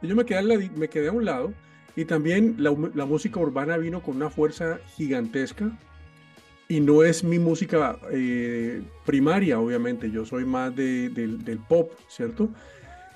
Y 0.03 0.09
yo 0.09 0.17
me 0.17 0.25
quedé, 0.25 0.43
la, 0.43 0.57
me 0.77 0.89
quedé 0.89 1.09
a 1.09 1.13
un 1.13 1.25
lado 1.25 1.53
y 1.97 2.05
también 2.05 2.57
la, 2.59 2.75
la, 2.95 3.07
música 3.07 3.39
urbana 3.41 3.77
vino 3.77 4.03
con 4.03 4.17
una 4.17 4.31
fuerza 4.31 4.81
gigantesca 4.97 5.71
y 6.69 6.81
no 6.81 7.05
es 7.05 7.23
mi 7.23 7.39
música 7.39 7.99
eh, 8.11 8.83
primaria, 9.05 9.61
obviamente, 9.61 10.11
yo 10.11 10.25
soy 10.25 10.45
más 10.45 10.75
de, 10.75 11.11
de, 11.11 11.29
del 11.29 11.59
pop, 11.59 11.93
¿cierto? 12.09 12.49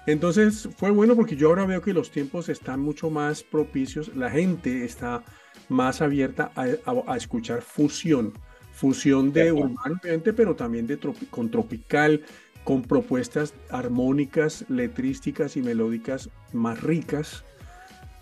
Entonces 0.07 0.69
fue 0.77 0.91
bueno 0.91 1.17
porque 1.17 1.37
yo 1.37 1.49
ahora 1.49 1.67
veo 1.67 1.83
que 1.83 1.93
los 1.93 2.11
tiempos 2.11 2.49
están 2.49 2.81
mucho 2.81 3.11
más 3.11 3.43
propicios, 3.43 4.15
la 4.17 4.31
gente 4.31 4.85
está 4.85 5.25
más 5.69 6.01
abierta 6.01 6.51
a, 6.55 6.63
a, 6.63 7.13
a 7.13 7.17
escuchar 7.17 7.63
fusión, 7.63 8.33
fusión 8.79 9.33
de 9.33 9.51
urbano, 9.51 9.99
obviamente, 10.01 10.33
pero 10.33 10.55
también 10.55 10.87
de 10.87 10.97
tropi 10.97 11.27
con 11.27 11.51
tropical, 11.51 12.23
con 12.63 12.83
propuestas 12.83 13.53
armónicas, 13.71 14.65
letrísticas 14.69 15.57
y 15.57 15.63
melódicas 15.63 16.31
más 16.53 16.81
ricas. 16.81 17.45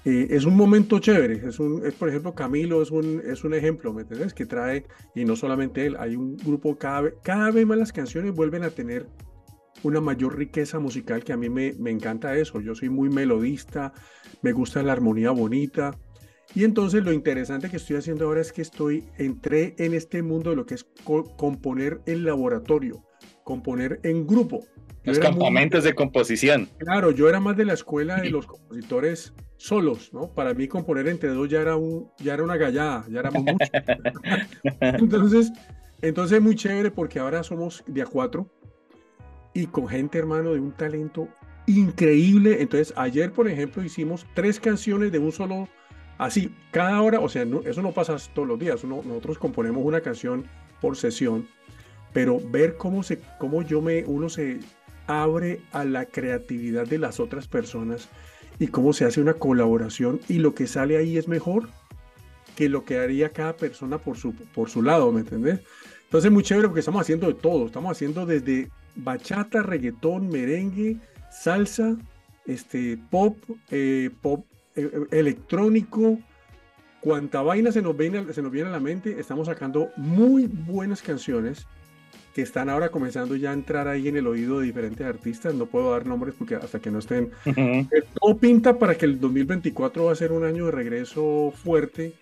Eh, 0.06 0.28
es 0.30 0.46
un 0.46 0.56
momento 0.56 0.98
chévere, 0.98 1.46
es, 1.46 1.60
un, 1.60 1.84
es 1.84 1.92
por 1.92 2.08
ejemplo 2.08 2.34
Camilo 2.34 2.80
es 2.80 2.90
un, 2.90 3.20
es 3.26 3.44
un 3.44 3.52
ejemplo, 3.52 3.92
¿me 3.92 4.02
entiendes? 4.02 4.32
Que 4.32 4.46
trae, 4.46 4.86
y 5.14 5.26
no 5.26 5.36
solamente 5.36 5.84
él, 5.84 5.96
hay 5.98 6.16
un 6.16 6.38
grupo, 6.38 6.78
cada 6.78 7.02
vez, 7.02 7.14
cada 7.22 7.50
vez 7.50 7.66
más 7.66 7.76
las 7.76 7.92
canciones 7.92 8.32
vuelven 8.32 8.62
a 8.62 8.70
tener 8.70 9.06
una 9.82 10.00
mayor 10.00 10.38
riqueza 10.38 10.78
musical 10.78 11.22
que 11.22 11.34
a 11.34 11.36
mí 11.36 11.50
me, 11.50 11.74
me 11.78 11.90
encanta 11.90 12.34
eso, 12.34 12.62
yo 12.62 12.74
soy 12.74 12.88
muy 12.88 13.10
melodista, 13.10 13.92
me 14.40 14.52
gusta 14.52 14.82
la 14.82 14.92
armonía 14.92 15.32
bonita, 15.32 15.98
y 16.56 16.64
entonces 16.64 17.04
lo 17.04 17.12
interesante 17.12 17.68
que 17.68 17.76
estoy 17.76 17.96
haciendo 17.96 18.24
ahora 18.24 18.40
es 18.40 18.50
que 18.50 18.62
estoy, 18.62 19.04
entré 19.18 19.74
en 19.76 19.92
este 19.92 20.22
mundo 20.22 20.48
de 20.48 20.56
lo 20.56 20.64
que 20.64 20.74
es 20.74 20.84
co 21.04 21.36
componer 21.36 22.00
en 22.06 22.24
laboratorio, 22.24 23.04
componer 23.44 24.00
en 24.04 24.26
grupo. 24.26 24.66
Los 25.04 25.18
campamentos 25.18 25.84
de 25.84 25.94
composición. 25.94 26.70
Claro, 26.78 27.10
yo 27.10 27.28
era 27.28 27.40
más 27.40 27.58
de 27.58 27.66
la 27.66 27.74
escuela 27.74 28.16
de 28.22 28.30
los 28.30 28.46
compositores 28.46 29.34
solos, 29.58 30.14
¿no? 30.14 30.32
Para 30.32 30.54
mí 30.54 30.66
componer 30.66 31.08
entre 31.08 31.28
dos 31.28 31.46
ya 31.46 31.60
era, 31.60 31.76
un, 31.76 32.10
ya 32.20 32.32
era 32.32 32.42
una 32.42 32.56
gallada, 32.56 33.04
ya 33.10 33.20
éramos 33.20 33.42
muchos. 33.42 33.68
entonces, 34.80 35.52
entonces 36.00 36.38
es 36.38 36.42
muy 36.42 36.54
chévere 36.54 36.90
porque 36.90 37.18
ahora 37.18 37.42
somos 37.42 37.84
de 37.86 38.00
a 38.00 38.06
cuatro 38.06 38.50
y 39.52 39.66
con 39.66 39.88
gente, 39.88 40.16
hermano, 40.16 40.54
de 40.54 40.60
un 40.60 40.72
talento 40.72 41.28
increíble. 41.66 42.62
Entonces, 42.62 42.94
ayer, 42.96 43.30
por 43.30 43.46
ejemplo, 43.46 43.84
hicimos 43.84 44.26
tres 44.34 44.58
canciones 44.58 45.12
de 45.12 45.18
un 45.18 45.32
solo, 45.32 45.68
así, 46.18 46.54
cada 46.70 47.00
hora, 47.02 47.20
o 47.20 47.28
sea, 47.28 47.46
eso 47.64 47.82
no 47.82 47.92
pasa 47.92 48.16
todos 48.34 48.48
los 48.48 48.58
días, 48.58 48.84
nosotros 48.84 49.38
componemos 49.38 49.84
una 49.84 50.00
canción 50.00 50.44
por 50.80 50.96
sesión, 50.96 51.46
pero 52.12 52.40
ver 52.40 52.76
cómo, 52.76 53.02
se, 53.02 53.20
cómo 53.38 53.62
yo 53.62 53.80
me, 53.82 54.04
uno 54.04 54.28
se 54.28 54.60
abre 55.06 55.60
a 55.72 55.84
la 55.84 56.06
creatividad 56.06 56.86
de 56.86 56.98
las 56.98 57.20
otras 57.20 57.46
personas 57.46 58.08
y 58.58 58.68
cómo 58.68 58.92
se 58.92 59.04
hace 59.04 59.20
una 59.20 59.34
colaboración 59.34 60.20
y 60.28 60.38
lo 60.38 60.54
que 60.54 60.66
sale 60.66 60.96
ahí 60.96 61.16
es 61.16 61.28
mejor 61.28 61.68
que 62.56 62.68
lo 62.68 62.84
que 62.84 62.98
haría 62.98 63.30
cada 63.30 63.56
persona 63.56 63.98
por 63.98 64.16
su, 64.16 64.34
por 64.34 64.70
su 64.70 64.82
lado, 64.82 65.12
¿me 65.12 65.20
entendés? 65.20 65.60
Entonces, 66.04 66.30
muy 66.30 66.42
chévere 66.42 66.68
porque 66.68 66.80
estamos 66.80 67.02
haciendo 67.02 67.26
de 67.26 67.34
todo, 67.34 67.66
estamos 67.66 67.92
haciendo 67.92 68.24
desde 68.24 68.70
bachata, 68.94 69.62
reggaetón, 69.62 70.28
merengue, 70.28 70.96
salsa, 71.30 71.96
este, 72.46 72.98
pop, 73.10 73.36
eh, 73.70 74.10
pop 74.22 74.46
electrónico, 75.10 76.18
cuanta 77.00 77.42
vaina 77.42 77.72
se 77.72 77.82
nos, 77.82 77.96
viene, 77.96 78.32
se 78.32 78.42
nos 78.42 78.52
viene 78.52 78.68
a 78.68 78.72
la 78.72 78.80
mente, 78.80 79.18
estamos 79.18 79.46
sacando 79.46 79.90
muy 79.96 80.46
buenas 80.46 81.02
canciones 81.02 81.66
que 82.34 82.42
están 82.42 82.68
ahora 82.68 82.90
comenzando 82.90 83.34
ya 83.34 83.50
a 83.50 83.54
entrar 83.54 83.88
ahí 83.88 84.08
en 84.08 84.16
el 84.18 84.26
oído 84.26 84.60
de 84.60 84.66
diferentes 84.66 85.06
artistas. 85.06 85.54
No 85.54 85.64
puedo 85.64 85.92
dar 85.92 86.06
nombres 86.06 86.34
porque 86.36 86.54
hasta 86.56 86.78
que 86.80 86.90
no 86.90 86.98
estén. 86.98 87.30
Todo 88.20 88.36
pinta 88.36 88.78
para 88.78 88.94
que 88.94 89.06
el 89.06 89.18
2024 89.18 90.04
va 90.04 90.12
a 90.12 90.16
ser 90.16 90.32
un 90.32 90.44
año 90.44 90.66
de 90.66 90.72
regreso 90.72 91.50
fuerte 91.56 92.12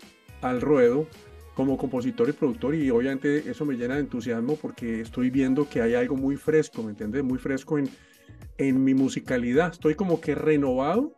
al 0.40 0.60
ruedo 0.60 1.08
como 1.54 1.76
compositor 1.76 2.28
y 2.28 2.32
productor 2.32 2.74
y 2.74 2.90
obviamente 2.90 3.50
eso 3.50 3.64
me 3.64 3.74
llena 3.74 3.94
de 3.94 4.00
entusiasmo 4.00 4.56
porque 4.56 5.00
estoy 5.00 5.30
viendo 5.30 5.68
que 5.68 5.82
hay 5.82 5.94
algo 5.94 6.16
muy 6.16 6.36
fresco, 6.36 6.82
¿me 6.82 6.90
entiendes? 6.90 7.24
Muy 7.24 7.38
fresco 7.38 7.78
en, 7.78 7.88
en 8.58 8.84
mi 8.84 8.94
musicalidad. 8.94 9.72
Estoy 9.72 9.94
como 9.94 10.20
que 10.20 10.34
renovado, 10.34 11.12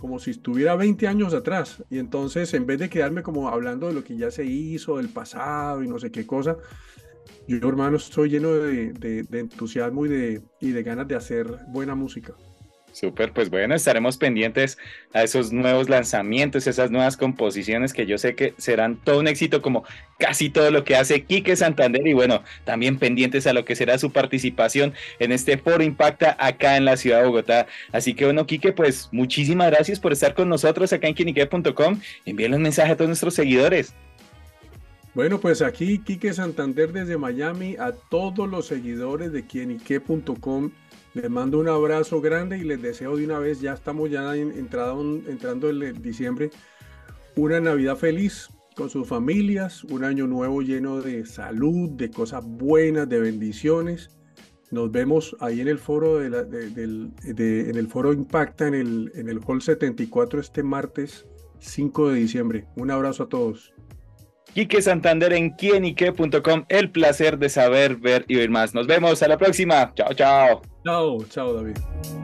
como 0.00 0.18
si 0.18 0.32
estuviera 0.32 0.76
20 0.76 1.06
años 1.08 1.34
atrás. 1.34 1.82
Y 1.90 1.98
entonces 1.98 2.52
en 2.54 2.66
vez 2.66 2.78
de 2.78 2.88
quedarme 2.88 3.22
como 3.22 3.48
hablando 3.48 3.88
de 3.88 3.94
lo 3.94 4.04
que 4.04 4.16
ya 4.16 4.30
se 4.30 4.44
hizo, 4.44 4.96
del 4.96 5.08
pasado 5.08 5.82
y 5.82 5.88
no 5.88 5.98
sé 5.98 6.10
qué 6.10 6.26
cosa, 6.26 6.56
yo 7.46 7.68
hermano 7.68 7.96
estoy 7.96 8.30
lleno 8.30 8.52
de, 8.52 8.92
de 8.92 9.38
entusiasmo 9.38 10.06
y 10.06 10.08
de, 10.08 10.42
y 10.60 10.70
de 10.72 10.82
ganas 10.82 11.08
de 11.08 11.16
hacer 11.16 11.46
buena 11.68 11.94
música. 11.94 12.34
Súper, 12.94 13.32
pues 13.32 13.50
bueno, 13.50 13.74
estaremos 13.74 14.18
pendientes 14.18 14.78
a 15.12 15.24
esos 15.24 15.52
nuevos 15.52 15.88
lanzamientos, 15.88 16.68
esas 16.68 16.92
nuevas 16.92 17.16
composiciones 17.16 17.92
que 17.92 18.06
yo 18.06 18.18
sé 18.18 18.36
que 18.36 18.54
serán 18.56 18.94
todo 19.02 19.18
un 19.18 19.26
éxito 19.26 19.62
como 19.62 19.82
casi 20.16 20.48
todo 20.48 20.70
lo 20.70 20.84
que 20.84 20.94
hace 20.94 21.24
Quique 21.24 21.56
Santander 21.56 22.06
y 22.06 22.12
bueno, 22.12 22.44
también 22.62 23.00
pendientes 23.00 23.48
a 23.48 23.52
lo 23.52 23.64
que 23.64 23.74
será 23.74 23.98
su 23.98 24.12
participación 24.12 24.94
en 25.18 25.32
este 25.32 25.58
foro 25.58 25.82
Impacta 25.82 26.36
acá 26.38 26.76
en 26.76 26.84
la 26.84 26.96
ciudad 26.96 27.22
de 27.22 27.26
Bogotá. 27.26 27.66
Así 27.90 28.14
que 28.14 28.26
bueno, 28.26 28.46
Quique, 28.46 28.70
pues 28.70 29.08
muchísimas 29.10 29.72
gracias 29.72 29.98
por 29.98 30.12
estar 30.12 30.34
con 30.34 30.48
nosotros 30.48 30.92
acá 30.92 31.08
en 31.08 31.16
quinique.com. 31.16 32.00
Envíen 32.24 32.54
un 32.54 32.62
mensaje 32.62 32.92
a 32.92 32.96
todos 32.96 33.08
nuestros 33.08 33.34
seguidores. 33.34 33.92
Bueno, 35.14 35.40
pues 35.40 35.62
aquí 35.62 35.98
Quique 35.98 36.32
Santander 36.32 36.92
desde 36.92 37.16
Miami 37.16 37.74
a 37.76 37.90
todos 37.90 38.48
los 38.48 38.68
seguidores 38.68 39.32
de 39.32 39.44
quienique.com 39.44 40.70
les 41.14 41.30
mando 41.30 41.58
un 41.58 41.68
abrazo 41.68 42.20
grande 42.20 42.58
y 42.58 42.64
les 42.64 42.82
deseo 42.82 43.16
de 43.16 43.24
una 43.24 43.38
vez, 43.38 43.60
ya 43.60 43.72
estamos 43.72 44.10
ya 44.10 44.36
entrado, 44.36 45.00
entrando 45.00 45.70
en 45.70 46.02
diciembre, 46.02 46.50
una 47.36 47.60
Navidad 47.60 47.96
feliz 47.96 48.48
con 48.74 48.90
sus 48.90 49.06
familias, 49.06 49.84
un 49.84 50.04
año 50.04 50.26
nuevo 50.26 50.60
lleno 50.60 51.00
de 51.00 51.24
salud, 51.24 51.90
de 51.90 52.10
cosas 52.10 52.44
buenas, 52.44 53.08
de 53.08 53.20
bendiciones. 53.20 54.10
Nos 54.72 54.90
vemos 54.90 55.36
ahí 55.38 55.60
en 55.60 55.68
el 55.68 55.78
foro 55.78 56.18
de, 56.18 56.26
en 56.26 57.76
el 57.76 57.88
foro 57.88 58.12
Impacta 58.12 58.66
en 58.66 58.74
el, 58.74 59.12
en 59.14 59.28
el 59.28 59.38
Hall 59.46 59.62
74 59.62 60.40
este 60.40 60.64
martes 60.64 61.26
5 61.60 62.10
de 62.10 62.18
diciembre. 62.18 62.66
Un 62.74 62.90
abrazo 62.90 63.24
a 63.24 63.28
todos. 63.28 63.72
Quique 64.52 64.82
Santander 64.82 65.32
en. 65.32 65.54
El 66.68 66.90
placer 66.90 67.38
de 67.38 67.48
saber, 67.48 67.96
ver 67.96 68.24
y 68.28 68.36
oír 68.36 68.50
más. 68.50 68.74
Nos 68.74 68.86
vemos 68.86 69.22
a 69.22 69.28
la 69.28 69.38
próxima. 69.38 69.92
Chao, 69.94 70.14
chao. 70.14 70.73
Chao, 70.84 71.24
chao 71.30 71.54
David. 71.54 72.23